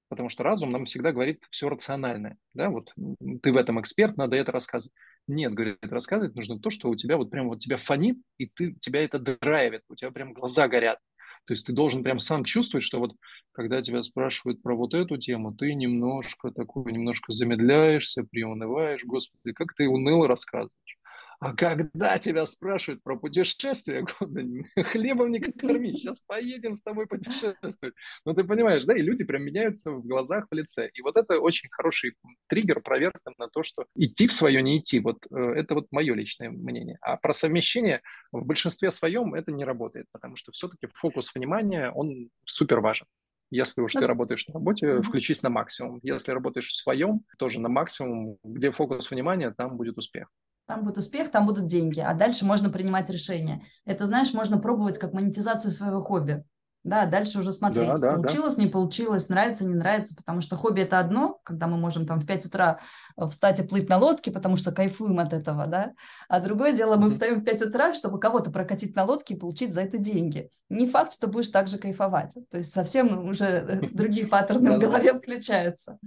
потому 0.09 0.29
что 0.29 0.43
разум 0.43 0.71
нам 0.71 0.85
всегда 0.85 1.11
говорит 1.11 1.45
все 1.49 1.69
рациональное, 1.69 2.37
да, 2.53 2.69
вот 2.69 2.93
ты 3.41 3.51
в 3.51 3.55
этом 3.55 3.79
эксперт, 3.79 4.17
надо 4.17 4.35
это 4.35 4.51
рассказывать. 4.51 4.93
Нет, 5.27 5.53
говорит, 5.53 5.77
рассказывать 5.83 6.35
нужно 6.35 6.59
то, 6.59 6.69
что 6.69 6.89
у 6.89 6.95
тебя 6.95 7.17
вот 7.17 7.31
прям 7.31 7.47
вот 7.47 7.59
тебя 7.59 7.77
фонит, 7.77 8.17
и 8.37 8.47
ты, 8.47 8.75
тебя 8.81 9.03
это 9.03 9.19
драйвит, 9.19 9.83
у 9.89 9.95
тебя 9.95 10.11
прям 10.11 10.33
глаза 10.33 10.67
горят. 10.67 10.99
То 11.45 11.53
есть 11.53 11.65
ты 11.65 11.73
должен 11.73 12.03
прям 12.03 12.19
сам 12.19 12.43
чувствовать, 12.43 12.85
что 12.85 12.99
вот 12.99 13.15
когда 13.51 13.81
тебя 13.81 14.01
спрашивают 14.01 14.61
про 14.61 14.75
вот 14.75 14.93
эту 14.93 15.17
тему, 15.17 15.53
ты 15.53 15.73
немножко 15.73 16.51
такой, 16.51 16.91
немножко 16.91 17.33
замедляешься, 17.33 18.23
приунываешь, 18.23 19.03
господи, 19.03 19.53
как 19.53 19.73
ты 19.75 19.87
уныло 19.87 20.27
рассказываешь. 20.27 20.97
А 21.43 21.53
когда 21.53 22.17
тебя 22.19 22.45
спрашивают 22.45 23.03
про 23.03 23.17
путешествие, 23.17 24.05
хлебом 24.83 25.29
не 25.29 25.39
корми, 25.41 25.91
сейчас 25.93 26.21
поедем 26.21 26.73
с 26.73 26.81
тобой 26.81 27.05
путешествовать. 27.05 27.93
Ну, 28.25 28.33
ты 28.33 28.45
понимаешь, 28.45 28.85
да, 28.85 28.95
и 28.95 29.01
люди 29.01 29.25
прям 29.25 29.43
меняются 29.43 29.91
в 29.91 30.07
глазах, 30.07 30.47
в 30.49 30.55
лице. 30.55 30.89
И 30.93 31.01
вот 31.01 31.17
это 31.17 31.39
очень 31.39 31.67
хороший 31.69 32.15
триггер, 32.47 32.79
проверка 32.81 33.33
на 33.37 33.49
то, 33.49 33.61
что 33.61 33.85
идти 33.93 34.27
в 34.27 34.31
свое, 34.31 34.63
не 34.63 34.79
идти. 34.79 35.01
Вот 35.01 35.27
э, 35.31 35.37
это 35.37 35.73
вот 35.73 35.87
мое 35.91 36.13
личное 36.13 36.49
мнение. 36.49 36.97
А 37.01 37.17
про 37.17 37.33
совмещение 37.33 38.01
в 38.31 38.45
большинстве 38.45 38.89
своем 38.89 39.33
это 39.33 39.51
не 39.51 39.65
работает, 39.65 40.07
потому 40.13 40.37
что 40.37 40.53
все-таки 40.53 40.87
фокус 40.93 41.35
внимания, 41.35 41.91
он 41.91 42.29
супер 42.45 42.79
важен. 42.79 43.05
Если 43.49 43.81
уж 43.81 43.91
ты 43.91 43.99
ну, 43.99 44.07
работаешь 44.07 44.47
на 44.47 44.53
работе, 44.53 45.01
включись 45.01 45.43
на 45.43 45.49
максимум. 45.49 45.99
Если 46.03 46.31
работаешь 46.31 46.69
в 46.69 46.75
своем, 46.75 47.25
тоже 47.37 47.59
на 47.59 47.67
максимум. 47.67 48.37
Где 48.43 48.71
фокус 48.71 49.11
внимания, 49.11 49.51
там 49.51 49.75
будет 49.75 49.97
успех. 49.97 50.29
Там 50.65 50.83
будет 50.83 50.97
успех, 50.97 51.29
там 51.29 51.45
будут 51.45 51.67
деньги, 51.67 51.99
а 51.99 52.13
дальше 52.13 52.45
можно 52.45 52.69
принимать 52.69 53.09
решения. 53.09 53.63
Это, 53.85 54.05
знаешь, 54.05 54.33
можно 54.33 54.57
пробовать 54.57 54.97
как 54.97 55.13
монетизацию 55.13 55.71
своего 55.71 56.01
хобби. 56.01 56.43
Да, 56.83 57.05
дальше 57.05 57.39
уже 57.39 57.53
смотреть, 57.53 57.87
да, 57.87 57.95
да, 57.95 58.11
получилось, 58.17 58.55
да. 58.55 58.63
не 58.63 58.69
получилось, 58.69 59.29
нравится, 59.29 59.65
не 59.65 59.73
нравится, 59.73 60.15
потому 60.15 60.41
что 60.41 60.57
хобби 60.57 60.81
это 60.81 60.99
одно, 60.99 61.39
когда 61.43 61.67
мы 61.67 61.77
можем 61.77 62.05
там 62.05 62.19
в 62.19 62.25
5 62.25 62.47
утра 62.47 62.79
э, 63.15 63.29
встать 63.29 63.61
и 63.61 63.63
плыть 63.63 63.87
на 63.87 63.97
лодке, 63.97 64.31
потому 64.31 64.57
что 64.57 64.73
кайфуем 64.73 65.17
от 65.19 65.31
этого, 65.31 65.65
да, 65.65 65.93
а 66.27 66.41
другое 66.41 66.73
дело, 66.73 66.97
мы 66.97 67.09
встаем 67.09 67.39
в 67.39 67.45
5 67.45 67.61
утра, 67.67 67.93
чтобы 67.93 68.19
кого-то 68.19 68.51
прокатить 68.51 68.97
на 68.97 69.05
лодке 69.05 69.33
и 69.33 69.39
получить 69.39 69.73
за 69.73 69.81
это 69.81 69.97
деньги. 69.97 70.49
Не 70.67 70.85
факт, 70.85 71.13
что 71.13 71.27
будешь 71.27 71.47
так 71.47 71.69
же 71.69 71.77
кайфовать, 71.77 72.37
то 72.51 72.57
есть 72.57 72.73
совсем 72.73 73.29
уже 73.29 73.45
э, 73.45 73.89
другие 73.93 74.27
паттерны 74.27 74.75
в 74.75 74.79
голове 74.79 75.13
включаются. 75.13 75.99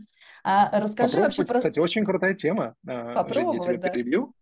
А 0.49 0.81
расскажи 0.81 1.19
вообще 1.19 1.45
про... 1.45 1.57
Кстати, 1.57 1.81
очень 1.81 2.05
крутая 2.05 2.35
тема. 2.35 2.77
А, 2.87 3.15
Попробовать, 3.15 3.65
Жень, 3.65 3.73
я 3.73 3.79
тебя 3.81 3.91
перебью. 3.91 4.33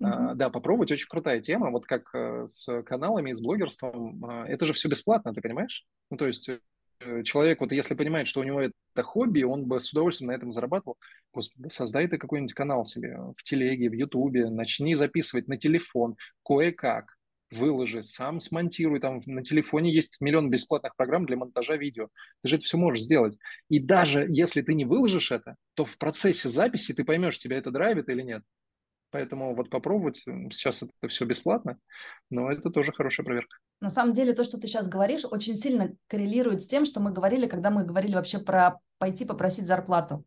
Uh-huh. 0.00 0.34
Да, 0.34 0.50
попробовать, 0.50 0.92
очень 0.92 1.08
крутая 1.08 1.40
тема. 1.40 1.70
Вот 1.70 1.86
как 1.86 2.14
э, 2.14 2.46
с 2.46 2.82
каналами, 2.82 3.32
с 3.32 3.40
блогерством, 3.40 4.24
а, 4.26 4.46
это 4.46 4.66
же 4.66 4.74
все 4.74 4.88
бесплатно, 4.88 5.32
ты 5.32 5.40
понимаешь? 5.40 5.86
Ну, 6.10 6.18
то 6.18 6.26
есть 6.26 6.50
э, 7.00 7.22
человек, 7.22 7.60
вот 7.60 7.72
если 7.72 7.94
понимает, 7.94 8.28
что 8.28 8.40
у 8.40 8.44
него 8.44 8.60
это 8.60 9.02
хобби, 9.02 9.42
он 9.42 9.66
бы 9.66 9.80
с 9.80 9.90
удовольствием 9.90 10.30
на 10.30 10.36
этом 10.36 10.52
зарабатывал. 10.52 10.98
Господи, 11.32 11.68
создай 11.68 12.08
ты 12.08 12.18
какой-нибудь 12.18 12.52
канал 12.52 12.84
себе 12.84 13.18
в 13.34 13.42
телеге, 13.42 13.88
в 13.88 13.94
ютубе, 13.94 14.50
начни 14.50 14.94
записывать 14.96 15.48
на 15.48 15.56
телефон 15.56 16.16
кое-как 16.44 17.17
выложи, 17.50 18.04
сам 18.04 18.40
смонтируй, 18.40 19.00
там 19.00 19.22
на 19.26 19.42
телефоне 19.42 19.92
есть 19.92 20.16
миллион 20.20 20.50
бесплатных 20.50 20.94
программ 20.96 21.26
для 21.26 21.36
монтажа 21.36 21.76
видео. 21.76 22.08
Ты 22.42 22.48
же 22.48 22.56
это 22.56 22.64
все 22.64 22.76
можешь 22.76 23.02
сделать. 23.02 23.38
И 23.68 23.78
даже 23.78 24.26
если 24.28 24.62
ты 24.62 24.74
не 24.74 24.84
выложишь 24.84 25.32
это, 25.32 25.56
то 25.74 25.84
в 25.84 25.96
процессе 25.98 26.48
записи 26.48 26.92
ты 26.92 27.04
поймешь, 27.04 27.38
тебя 27.38 27.58
это 27.58 27.70
драйвит 27.70 28.08
или 28.08 28.22
нет. 28.22 28.42
Поэтому 29.10 29.54
вот 29.54 29.70
попробовать, 29.70 30.22
сейчас 30.52 30.82
это 30.82 31.08
все 31.08 31.24
бесплатно, 31.24 31.78
но 32.28 32.50
это 32.52 32.68
тоже 32.68 32.92
хорошая 32.92 33.24
проверка. 33.24 33.56
На 33.80 33.88
самом 33.88 34.12
деле 34.12 34.34
то, 34.34 34.44
что 34.44 34.60
ты 34.60 34.66
сейчас 34.66 34.88
говоришь, 34.88 35.24
очень 35.24 35.56
сильно 35.56 35.94
коррелирует 36.08 36.62
с 36.62 36.66
тем, 36.66 36.84
что 36.84 37.00
мы 37.00 37.10
говорили, 37.10 37.46
когда 37.46 37.70
мы 37.70 37.84
говорили 37.84 38.14
вообще 38.14 38.38
про 38.38 38.80
пойти 38.98 39.24
попросить 39.24 39.66
зарплату. 39.66 40.24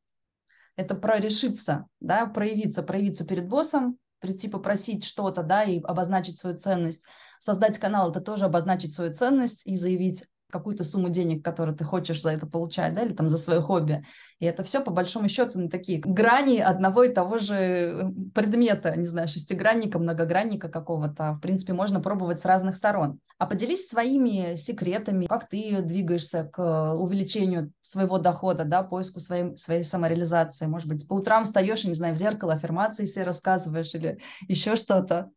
Это 0.78 0.96
про 0.96 1.20
решиться, 1.20 1.86
да, 2.00 2.26
проявиться, 2.26 2.82
проявиться 2.82 3.28
перед 3.28 3.48
боссом, 3.48 3.98
прийти 4.22 4.48
попросить 4.48 5.04
что-то, 5.04 5.44
да, 5.44 5.64
и 5.64 5.82
обозначить 5.82 6.40
свою 6.40 6.58
ценность. 6.58 7.04
Создать 7.40 7.80
канал– 7.80 8.10
это 8.12 8.22
тоже 8.22 8.46
обозначить 8.46 8.96
свою 8.96 9.14
ценность 9.14 9.66
и 9.66 9.76
заявить 9.76 10.24
какую-то 10.52 10.84
сумму 10.84 11.10
денег, 11.10 11.44
которую 11.44 11.76
ты 11.76 11.84
хочешь 11.84 12.22
за 12.22 12.32
это 12.32 12.46
получать, 12.46 12.94
да, 12.94 13.04
или 13.04 13.14
там 13.14 13.30
за 13.30 13.38
свое 13.38 13.62
хобби. 13.62 14.06
И 14.40 14.46
это 14.46 14.64
все, 14.64 14.84
по 14.84 14.92
большому 14.92 15.30
счету, 15.30 15.60
на 15.60 15.70
такие 15.70 16.00
грани 16.00 16.60
одного 16.60 17.04
и 17.04 17.14
того 17.14 17.38
же 17.38 17.56
э, 17.56 18.12
предмета, 18.34 18.96
не 18.96 19.08
знаю, 19.08 19.28
шестигранника, 19.28 20.00
многогранника 20.00 20.70
какого-то. 20.70 21.34
В 21.34 21.40
принципе, 21.40 21.74
можно 21.74 22.00
пробовать 22.00 22.40
с 22.40 22.46
разных 22.46 22.76
сторон. 22.76 23.20
А 23.38 23.46
поделись 23.46 23.88
своими 23.88 24.56
секретами, 24.56 25.26
как 25.26 25.50
ты 25.50 25.82
двигаешься 25.82 26.44
к 26.44 26.94
увеличению 26.94 27.72
своего 27.82 28.18
дохода, 28.18 28.66
да, 28.66 28.84
поиску 28.84 29.20
своей, 29.20 29.58
своей 29.58 29.84
самореализации. 29.84 30.66
Может 30.66 30.88
быть, 30.88 31.08
по 31.08 31.14
утрам 31.14 31.44
встаешь, 31.44 31.84
не 31.84 31.96
знаю, 31.96 32.16
в 32.16 32.18
зеркало 32.18 32.54
аффирмации 32.54 33.06
себе 33.06 33.24
рассказываешь 33.24 33.94
или 33.96 34.20
еще 34.48 34.76
что-то. 34.76 35.32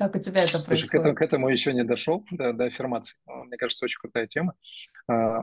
Как 0.00 0.16
у 0.16 0.18
тебя 0.18 0.40
это 0.40 0.52
Слушай, 0.52 0.66
происходит? 0.66 0.90
К 0.90 0.94
этому, 0.94 1.14
к 1.14 1.22
этому 1.22 1.48
еще 1.50 1.74
не 1.74 1.84
дошел, 1.84 2.24
до, 2.30 2.54
до 2.54 2.64
аффирмации. 2.64 3.18
Мне 3.26 3.58
кажется, 3.58 3.84
очень 3.84 3.98
крутая 4.00 4.26
тема. 4.26 4.54
А, 5.06 5.42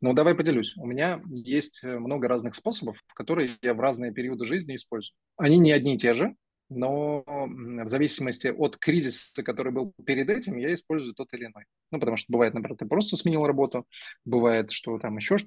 ну, 0.00 0.12
давай 0.12 0.36
поделюсь. 0.36 0.76
У 0.76 0.86
меня 0.86 1.20
есть 1.26 1.80
э, 1.82 1.98
много 1.98 2.28
разных 2.28 2.54
способов, 2.54 2.96
которые 3.16 3.56
я 3.60 3.74
в 3.74 3.80
разные 3.80 4.12
периоды 4.12 4.46
жизни 4.46 4.76
использую. 4.76 5.16
Они 5.36 5.58
не 5.58 5.72
одни 5.72 5.96
и 5.96 5.98
те 5.98 6.14
же, 6.14 6.36
но 6.68 7.24
в 7.26 7.88
зависимости 7.88 8.46
от 8.46 8.76
кризиса, 8.76 9.42
который 9.42 9.72
был 9.72 9.92
перед 10.06 10.30
этим, 10.30 10.58
я 10.58 10.72
использую 10.74 11.14
тот 11.14 11.32
или 11.32 11.46
иной. 11.46 11.64
Ну, 11.90 11.98
потому 11.98 12.16
что 12.16 12.32
бывает, 12.32 12.54
например, 12.54 12.78
ты 12.78 12.86
просто 12.86 13.16
сменил 13.16 13.46
работу, 13.46 13.84
бывает, 14.24 14.70
что 14.70 14.96
там 15.00 15.16
еще 15.16 15.38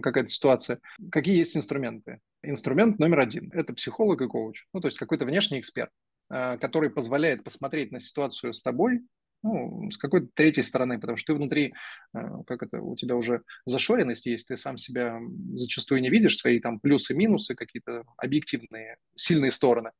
какая-то 0.00 0.30
ситуация. 0.30 0.80
Какие 1.10 1.36
есть 1.36 1.54
инструменты? 1.58 2.20
Инструмент 2.42 2.98
номер 2.98 3.20
один– 3.20 3.50
это 3.52 3.74
психолог 3.74 4.22
и 4.22 4.28
коуч, 4.28 4.64
ну, 4.72 4.80
то 4.80 4.88
есть 4.88 4.96
какой-то 4.96 5.26
внешний 5.26 5.60
эксперт. 5.60 5.90
Э, 6.30 6.58
который 6.58 6.90
позволяет 6.90 7.42
посмотреть 7.44 7.92
на 7.92 8.00
ситуацию 8.00 8.54
с 8.54 8.62
тобой 8.62 9.00
ну, 9.42 9.90
с 9.90 9.96
какой-то 9.96 10.28
третьей 10.34 10.62
стороны, 10.62 11.00
потому 11.00 11.16
что 11.16 11.32
ты 11.32 11.38
внутри, 11.38 11.72
э, 12.14 12.18
как 12.46 12.62
это, 12.62 12.80
у 12.82 12.94
тебя 12.94 13.16
уже 13.16 13.42
зашоренность 13.64 14.26
есть, 14.26 14.48
ты 14.48 14.56
сам 14.56 14.76
себя 14.76 15.18
зачастую 15.54 16.02
не 16.02 16.10
видишь, 16.10 16.36
свои 16.36 16.60
там 16.60 16.78
плюсы-минусы, 16.78 17.54
какие-то 17.54 18.04
объективные, 18.18 18.98
сильные 19.16 19.50
стороны. 19.50 19.92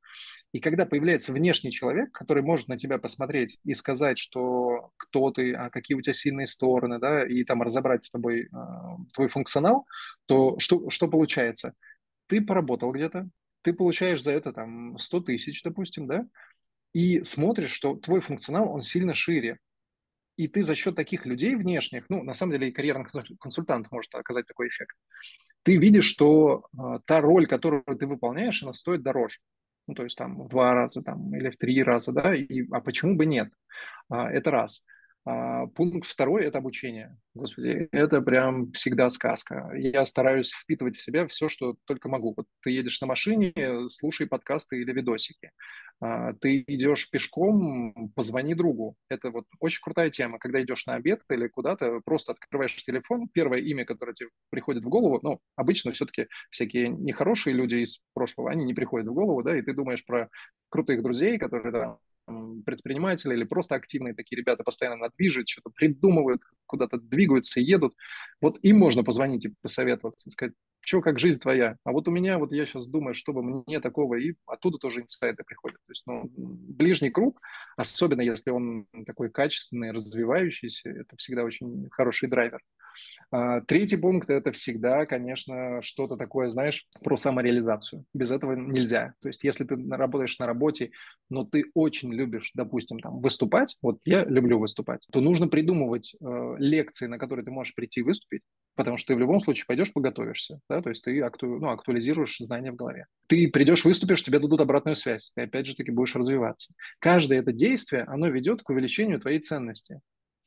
И 0.52 0.60
когда 0.60 0.84
появляется 0.84 1.32
внешний 1.32 1.72
человек, 1.72 2.12
который 2.12 2.42
может 2.42 2.68
на 2.68 2.76
тебя 2.76 2.98
посмотреть 2.98 3.58
и 3.64 3.74
сказать, 3.74 4.18
что 4.18 4.90
кто 4.96 5.30
ты, 5.30 5.54
а 5.54 5.70
какие 5.70 5.96
у 5.96 6.02
тебя 6.02 6.12
сильные 6.12 6.46
стороны, 6.46 6.98
да, 6.98 7.26
и 7.26 7.44
там 7.44 7.62
разобрать 7.62 8.04
с 8.04 8.10
тобой 8.10 8.42
э, 8.42 8.48
твой 9.14 9.28
функционал, 9.28 9.86
то 10.26 10.58
что, 10.58 10.90
что 10.90 11.08
получается? 11.08 11.74
Ты 12.26 12.42
поработал 12.42 12.92
где-то, 12.92 13.28
ты 13.62 13.72
получаешь 13.72 14.22
за 14.22 14.32
это 14.32 14.52
там 14.52 14.98
100 14.98 15.20
тысяч, 15.20 15.62
допустим, 15.62 16.06
да, 16.06 16.26
и 16.92 17.22
смотришь, 17.24 17.72
что 17.72 17.96
твой 17.96 18.20
функционал, 18.20 18.72
он 18.72 18.82
сильно 18.82 19.14
шире. 19.14 19.58
И 20.36 20.48
ты 20.48 20.62
за 20.62 20.74
счет 20.74 20.96
таких 20.96 21.26
людей 21.26 21.54
внешних, 21.54 22.06
ну, 22.08 22.22
на 22.22 22.34
самом 22.34 22.52
деле 22.52 22.68
и 22.68 22.72
карьерный 22.72 23.06
консультант 23.38 23.90
может 23.90 24.14
оказать 24.14 24.46
такой 24.46 24.68
эффект, 24.68 24.96
ты 25.62 25.76
видишь, 25.76 26.06
что 26.06 26.64
э, 26.72 27.00
та 27.04 27.20
роль, 27.20 27.46
которую 27.46 27.84
ты 27.84 28.06
выполняешь, 28.06 28.62
она 28.62 28.72
стоит 28.72 29.02
дороже. 29.02 29.38
Ну, 29.86 29.94
то 29.94 30.04
есть 30.04 30.16
там 30.16 30.42
в 30.42 30.48
два 30.48 30.74
раза 30.74 31.02
там, 31.02 31.34
или 31.36 31.50
в 31.50 31.56
три 31.56 31.82
раза, 31.82 32.12
да, 32.12 32.34
и, 32.34 32.66
а 32.70 32.80
почему 32.80 33.16
бы 33.16 33.26
нет? 33.26 33.52
А, 34.08 34.30
это 34.30 34.50
раз. 34.50 34.82
А, 35.26 35.66
пункт 35.66 36.08
второй– 36.08 36.44
это 36.46 36.58
обучение. 36.58 37.16
Господи, 37.34 37.88
это 37.92 38.22
прям 38.22 38.72
всегда 38.72 39.10
сказка. 39.10 39.70
Я 39.76 40.06
стараюсь 40.06 40.50
впитывать 40.50 40.96
в 40.96 41.02
себя 41.02 41.28
все, 41.28 41.48
что 41.48 41.76
только 41.84 42.08
могу. 42.08 42.32
Вот 42.36 42.46
ты 42.62 42.70
едешь 42.70 43.00
на 43.00 43.06
машине, 43.06 43.52
слушай 43.88 44.26
подкасты 44.26 44.80
или 44.80 44.92
видосики. 44.92 45.50
А, 46.00 46.32
ты 46.32 46.64
идешь 46.66 47.10
пешком, 47.10 48.10
позвони 48.16 48.54
другу. 48.54 48.96
Это 49.10 49.30
вот 49.30 49.44
очень 49.58 49.82
крутая 49.82 50.10
тема. 50.10 50.38
Когда 50.38 50.62
идешь 50.62 50.86
на 50.86 50.94
обед 50.94 51.20
или 51.28 51.48
куда-то, 51.48 52.00
просто 52.04 52.32
открываешь 52.32 52.74
телефон, 52.82 53.28
первое 53.28 53.58
имя, 53.58 53.84
которое 53.84 54.14
тебе 54.14 54.30
приходит 54.48 54.82
в 54.82 54.88
голову, 54.88 55.20
ну, 55.22 55.40
обычно 55.56 55.92
все-таки 55.92 56.28
всякие 56.50 56.88
нехорошие 56.88 57.54
люди 57.54 57.76
из 57.76 58.00
прошлого, 58.14 58.50
они 58.50 58.64
не 58.64 58.72
приходят 58.72 59.06
в 59.06 59.12
голову, 59.12 59.42
да, 59.42 59.56
и 59.56 59.62
ты 59.62 59.74
думаешь 59.74 60.04
про 60.06 60.30
крутых 60.70 61.02
друзей, 61.02 61.36
которые 61.36 61.72
там 61.72 61.98
предприниматели 62.64 63.34
или 63.34 63.44
просто 63.44 63.74
активные 63.74 64.14
такие 64.14 64.38
ребята 64.38 64.62
постоянно 64.62 64.96
на 64.96 65.10
движет, 65.16 65.48
что-то 65.48 65.70
придумывают, 65.70 66.42
куда-то 66.66 66.98
двигаются, 66.98 67.60
едут. 67.60 67.94
Вот 68.40 68.58
им 68.62 68.78
можно 68.78 69.04
позвонить 69.04 69.44
и 69.44 69.54
посоветоваться, 69.62 70.30
сказать, 70.30 70.54
что, 70.80 71.02
как 71.02 71.18
жизнь 71.18 71.40
твоя. 71.40 71.76
А 71.84 71.92
вот 71.92 72.08
у 72.08 72.10
меня, 72.10 72.38
вот 72.38 72.52
я 72.52 72.66
сейчас 72.66 72.86
думаю, 72.86 73.14
чтобы 73.14 73.42
мне 73.42 73.80
такого, 73.80 74.14
и 74.14 74.34
оттуда 74.46 74.78
тоже 74.78 75.02
инсайты 75.02 75.44
приходят. 75.44 75.78
То 75.86 75.90
есть, 75.92 76.02
ну, 76.06 76.30
ближний 76.34 77.10
круг, 77.10 77.40
особенно 77.76 78.22
если 78.22 78.50
он 78.50 78.86
такой 79.06 79.30
качественный, 79.30 79.92
развивающийся, 79.92 80.90
это 80.90 81.16
всегда 81.16 81.44
очень 81.44 81.88
хороший 81.90 82.28
драйвер. 82.28 82.60
А, 83.32 83.60
третий 83.60 83.96
пункт– 83.96 84.28
это 84.30 84.50
всегда, 84.52 85.06
конечно, 85.06 85.82
что-то 85.82 86.16
такое, 86.16 86.48
знаешь, 86.50 86.86
про 87.02 87.16
самореализацию. 87.16 88.04
Без 88.12 88.30
этого 88.30 88.52
нельзя. 88.52 89.14
То 89.20 89.28
есть 89.28 89.44
если 89.44 89.64
ты 89.64 89.76
работаешь 89.90 90.38
на 90.38 90.46
работе, 90.46 90.90
но 91.28 91.44
ты 91.44 91.66
очень 91.74 92.12
любишь, 92.12 92.50
допустим, 92.54 92.98
там, 92.98 93.20
выступать, 93.20 93.76
вот 93.82 94.00
я 94.04 94.24
люблю 94.24 94.58
выступать, 94.58 95.06
то 95.12 95.20
нужно 95.20 95.46
придумывать 95.46 96.14
э, 96.20 96.54
лекции, 96.58 97.06
на 97.06 97.18
которые 97.18 97.44
ты 97.44 97.52
можешь 97.52 97.74
прийти 97.74 98.02
выступить, 98.02 98.42
потому 98.74 98.96
что 98.96 99.08
ты 99.08 99.16
в 99.16 99.20
любом 99.20 99.40
случае 99.40 99.66
пойдешь 99.66 99.92
подготовишься, 99.92 100.58
да, 100.68 100.82
то 100.82 100.88
есть 100.88 101.04
ты 101.04 101.20
акту, 101.20 101.46
ну, 101.46 101.68
актуализируешь 101.70 102.38
знания 102.38 102.72
в 102.72 102.76
голове. 102.76 103.06
Ты 103.28 103.48
придешь, 103.48 103.84
выступишь, 103.84 104.24
тебе 104.24 104.40
дадут 104.40 104.60
обратную 104.60 104.96
связь, 104.96 105.32
ты 105.36 105.42
опять 105.42 105.66
же 105.66 105.76
таки 105.76 105.92
будешь 105.92 106.16
развиваться. 106.16 106.74
Каждое 106.98 107.38
это 107.38 107.52
действие, 107.52 108.02
оно 108.04 108.26
ведет 108.26 108.62
к 108.62 108.70
увеличению 108.70 109.20
твоей 109.20 109.38
ценности 109.38 110.00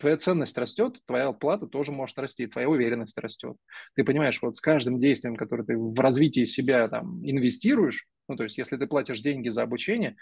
твоя 0.03 0.17
ценность 0.17 0.57
растет, 0.57 0.99
твоя 1.05 1.29
оплата 1.29 1.65
тоже 1.65 1.93
может 1.93 2.19
расти, 2.19 2.45
твоя 2.47 2.67
уверенность 2.67 3.17
растет. 3.17 3.55
Ты 3.95 4.03
понимаешь, 4.03 4.41
вот 4.41 4.57
с 4.57 4.59
каждым 4.59 4.99
действием, 4.99 5.37
которое 5.37 5.63
ты 5.63 5.77
в 5.77 5.97
развитии 5.97 6.43
себя 6.43 6.89
там 6.89 7.25
инвестируешь, 7.25 8.05
ну, 8.27 8.35
то 8.35 8.43
есть 8.43 8.57
если 8.57 8.75
ты 8.75 8.85
платишь 8.85 9.21
деньги 9.21 9.47
за 9.47 9.61
обучение, 9.61 10.17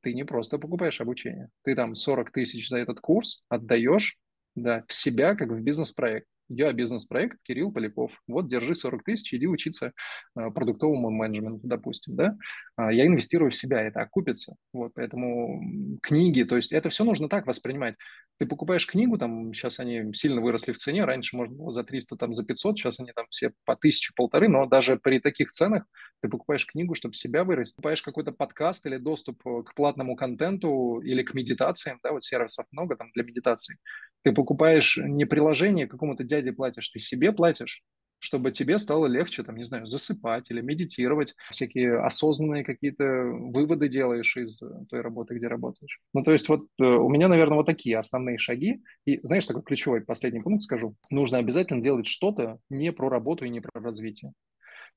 ты 0.00 0.14
не 0.14 0.24
просто 0.24 0.56
покупаешь 0.56 1.02
обучение. 1.02 1.50
Ты 1.64 1.74
там 1.74 1.94
40 1.94 2.32
тысяч 2.32 2.70
за 2.70 2.78
этот 2.78 3.00
курс 3.00 3.44
отдаешь 3.50 4.16
да, 4.54 4.84
в 4.88 4.94
себя, 4.94 5.34
как 5.34 5.50
в 5.50 5.60
бизнес-проект. 5.60 6.26
Я 6.48 6.72
бизнес-проект 6.72 7.38
Кирилл 7.42 7.72
Поляков. 7.72 8.12
Вот, 8.28 8.48
держи 8.48 8.76
40 8.76 9.02
тысяч, 9.02 9.34
иди 9.34 9.48
учиться 9.48 9.92
э, 10.38 10.50
продуктовому 10.50 11.10
менеджменту, 11.10 11.66
допустим, 11.66 12.14
да. 12.14 12.36
А 12.76 12.92
я 12.92 13.06
инвестирую 13.06 13.50
в 13.50 13.56
себя, 13.56 13.82
это 13.82 14.00
окупится. 14.00 14.54
Вот, 14.72 14.92
поэтому 14.94 15.98
книги, 16.02 16.44
то 16.44 16.56
есть 16.56 16.72
это 16.72 16.88
все 16.90 17.02
нужно 17.02 17.28
так 17.28 17.46
воспринимать. 17.46 17.96
Ты 18.38 18.46
покупаешь 18.46 18.86
книгу, 18.86 19.18
там 19.18 19.52
сейчас 19.54 19.80
они 19.80 20.12
сильно 20.12 20.40
выросли 20.40 20.72
в 20.72 20.78
цене, 20.78 21.04
раньше 21.04 21.36
можно 21.36 21.56
было 21.56 21.72
за 21.72 21.82
300, 21.82 22.16
там 22.16 22.34
за 22.34 22.44
500, 22.44 22.78
сейчас 22.78 23.00
они 23.00 23.10
там 23.12 23.26
все 23.30 23.52
по 23.64 23.74
тысяче, 23.74 24.12
полторы, 24.14 24.48
но 24.48 24.66
даже 24.66 24.98
при 24.98 25.18
таких 25.18 25.50
ценах 25.50 25.84
ты 26.20 26.28
покупаешь 26.28 26.66
книгу, 26.66 26.94
чтобы 26.94 27.14
себя 27.14 27.44
вырасти, 27.44 27.76
покупаешь 27.76 28.02
какой-то 28.02 28.32
подкаст 28.32 28.86
или 28.86 28.98
доступ 28.98 29.40
э, 29.46 29.62
к 29.64 29.74
платному 29.74 30.14
контенту 30.14 31.00
или 31.00 31.22
к 31.22 31.34
медитациям, 31.34 31.98
да, 32.04 32.12
вот 32.12 32.24
сервисов 32.24 32.66
много 32.70 32.96
там 32.96 33.10
для 33.14 33.24
медитации. 33.24 33.78
Ты 34.26 34.32
покупаешь 34.32 34.98
не 35.00 35.24
приложение 35.24 35.86
какому-то 35.86 36.24
дяде 36.24 36.52
платишь, 36.52 36.88
ты 36.88 36.98
себе 36.98 37.30
платишь, 37.30 37.84
чтобы 38.18 38.50
тебе 38.50 38.80
стало 38.80 39.06
легче, 39.06 39.44
там, 39.44 39.54
не 39.56 39.62
знаю, 39.62 39.86
засыпать 39.86 40.50
или 40.50 40.60
медитировать, 40.62 41.36
всякие 41.52 42.00
осознанные 42.00 42.64
какие-то 42.64 43.04
выводы 43.04 43.88
делаешь 43.88 44.36
из 44.36 44.60
той 44.90 45.00
работы, 45.00 45.36
где 45.36 45.46
работаешь. 45.46 46.00
Ну, 46.12 46.24
то 46.24 46.32
есть 46.32 46.48
вот 46.48 46.66
э, 46.80 46.84
у 46.84 47.08
меня, 47.08 47.28
наверное, 47.28 47.58
вот 47.58 47.66
такие 47.66 47.98
основные 47.98 48.38
шаги. 48.38 48.82
И 49.04 49.24
знаешь, 49.24 49.46
такой 49.46 49.62
ключевой 49.62 50.00
последний 50.00 50.40
пункт 50.40 50.64
скажу. 50.64 50.96
Нужно 51.08 51.38
обязательно 51.38 51.80
делать 51.80 52.08
что-то 52.08 52.58
не 52.68 52.90
про 52.90 53.08
работу 53.08 53.44
и 53.44 53.48
не 53.48 53.60
про 53.60 53.80
развитие. 53.80 54.32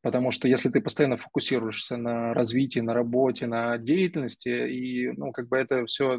Потому 0.02 0.32
что 0.32 0.48
если 0.48 0.70
ты 0.70 0.80
постоянно 0.80 1.18
фокусируешься 1.18 1.98
на 1.98 2.34
развитии, 2.34 2.80
на 2.80 2.94
работе, 2.94 3.48
на 3.48 3.78
деятельности, 3.78 4.70
и, 4.70 5.12
ну, 5.12 5.32
как 5.34 5.50
бы 5.50 5.58
это 5.58 5.86
все 5.86 6.18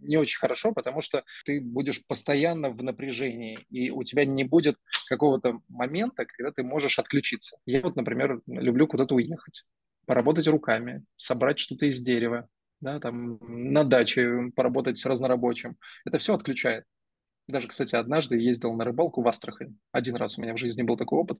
не 0.00 0.16
очень 0.16 0.38
хорошо, 0.38 0.72
потому 0.72 1.00
что 1.00 1.22
ты 1.44 1.60
будешь 1.60 2.04
постоянно 2.06 2.70
в 2.70 2.82
напряжении, 2.82 3.58
и 3.70 3.90
у 3.90 4.02
тебя 4.02 4.24
не 4.24 4.42
будет 4.44 4.76
какого-то 5.08 5.60
момента, 5.68 6.24
когда 6.24 6.50
ты 6.50 6.64
можешь 6.64 6.98
отключиться. 6.98 7.56
Я 7.66 7.82
вот, 7.82 7.96
например, 7.96 8.40
люблю 8.46 8.86
куда-то 8.88 9.14
уехать, 9.14 9.64
поработать 10.06 10.48
руками, 10.48 11.04
собрать 11.16 11.60
что-то 11.60 11.86
из 11.86 12.00
дерева, 12.00 12.48
да, 12.80 12.98
там 12.98 13.38
на 13.42 13.84
даче 13.84 14.50
поработать 14.56 14.98
с 14.98 15.06
разнорабочим. 15.06 15.76
Это 16.04 16.18
все 16.18 16.34
отключает. 16.34 16.84
Даже, 17.46 17.68
кстати, 17.68 17.94
однажды 17.94 18.38
ездил 18.38 18.72
на 18.74 18.84
рыбалку 18.84 19.22
в 19.22 19.28
Астрахань. 19.28 19.76
Один 19.92 20.16
раз 20.16 20.38
у 20.38 20.42
меня 20.42 20.54
в 20.54 20.58
жизни 20.58 20.82
был 20.82 20.96
такой 20.96 21.18
опыт. 21.18 21.38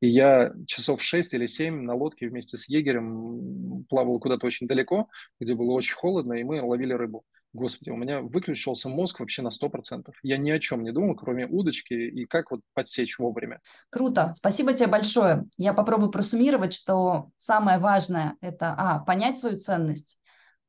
И 0.00 0.08
я 0.08 0.52
часов 0.66 1.02
6 1.02 1.34
или 1.34 1.46
7 1.46 1.82
на 1.82 1.94
лодке 1.94 2.28
вместе 2.28 2.56
с 2.56 2.68
егерем 2.68 3.84
плавал 3.88 4.18
куда-то 4.18 4.46
очень 4.46 4.66
далеко, 4.66 5.08
где 5.38 5.54
было 5.54 5.72
очень 5.72 5.94
холодно, 5.94 6.34
и 6.34 6.44
мы 6.44 6.62
ловили 6.62 6.92
рыбу. 6.94 7.24
Господи, 7.52 7.90
у 7.90 7.96
меня 7.96 8.20
выключился 8.20 8.88
мозг 8.88 9.18
вообще 9.18 9.42
на 9.42 9.50
100%. 9.50 10.12
Я 10.22 10.36
ни 10.36 10.50
о 10.50 10.60
чем 10.60 10.82
не 10.82 10.92
думал, 10.92 11.16
кроме 11.16 11.46
удочки 11.46 11.94
и 11.94 12.24
как 12.24 12.52
вот 12.52 12.60
подсечь 12.74 13.18
вовремя. 13.18 13.60
Круто. 13.90 14.32
Спасибо 14.36 14.72
тебе 14.72 14.86
большое. 14.86 15.46
Я 15.56 15.74
попробую 15.74 16.10
просуммировать, 16.10 16.74
что 16.74 17.30
самое 17.38 17.78
важное– 17.78 18.36
это, 18.40 18.74
а, 18.78 19.00
понять 19.00 19.40
свою 19.40 19.58
ценность, 19.58 20.20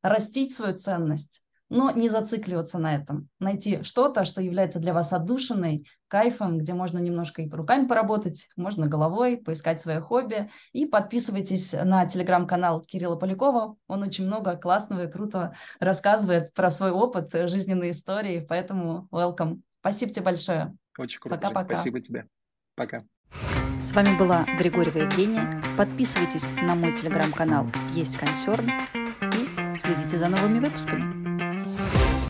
растить 0.02 0.56
свою 0.56 0.76
ценность, 0.76 1.44
но 1.72 1.90
не 1.90 2.10
зацикливаться 2.10 2.78
на 2.78 2.94
этом. 2.94 3.30
Найти 3.40 3.82
что-то, 3.82 4.26
что 4.26 4.42
является 4.42 4.80
для 4.80 4.94
вас 4.94 5.14
отдушиной, 5.14 5.88
кайфом, 6.10 6.58
где 6.58 6.74
можно 6.74 7.00
немножко 7.00 7.42
и 7.42 7.50
руками 7.50 7.88
поработать, 7.88 8.50
можно 8.58 8.88
головой, 8.88 9.38
поискать 9.38 9.80
свое 9.80 10.02
хобби. 10.02 10.52
И 10.74 10.86
подписывайтесь 10.86 11.74
на 11.74 12.06
телеграм-канал 12.06 12.82
Кирилла 12.82 13.16
Полякова. 13.16 13.78
Он 13.88 14.04
очень 14.04 14.26
много 14.26 14.58
классного 14.58 15.06
и 15.06 15.12
крутого 15.12 15.56
рассказывает 15.80 16.54
про 16.54 16.70
свой 16.70 16.92
опыт, 16.92 17.32
жизненные 17.50 17.92
истории. 17.92 18.46
Поэтому 18.48 19.08
welcome. 19.10 19.62
Спасибо 19.80 20.12
тебе 20.12 20.26
большое. 20.26 20.76
Очень 20.98 21.22
круто. 21.22 21.38
Пока-пока. 21.38 21.76
Спасибо 21.76 22.02
тебе. 22.02 22.28
Пока. 22.76 23.02
С 23.82 23.94
вами 23.94 24.18
была 24.20 24.46
Григорьева 24.60 24.98
Евгения. 24.98 25.64
Подписывайтесь 25.78 26.50
на 26.62 26.76
мой 26.76 26.94
телеграм-канал 26.94 27.66
«Есть 27.94 28.18
консерн» 28.18 28.70
и 29.22 29.78
следите 29.80 30.18
за 30.18 30.28
новыми 30.28 30.60
выпусками. 30.60 31.21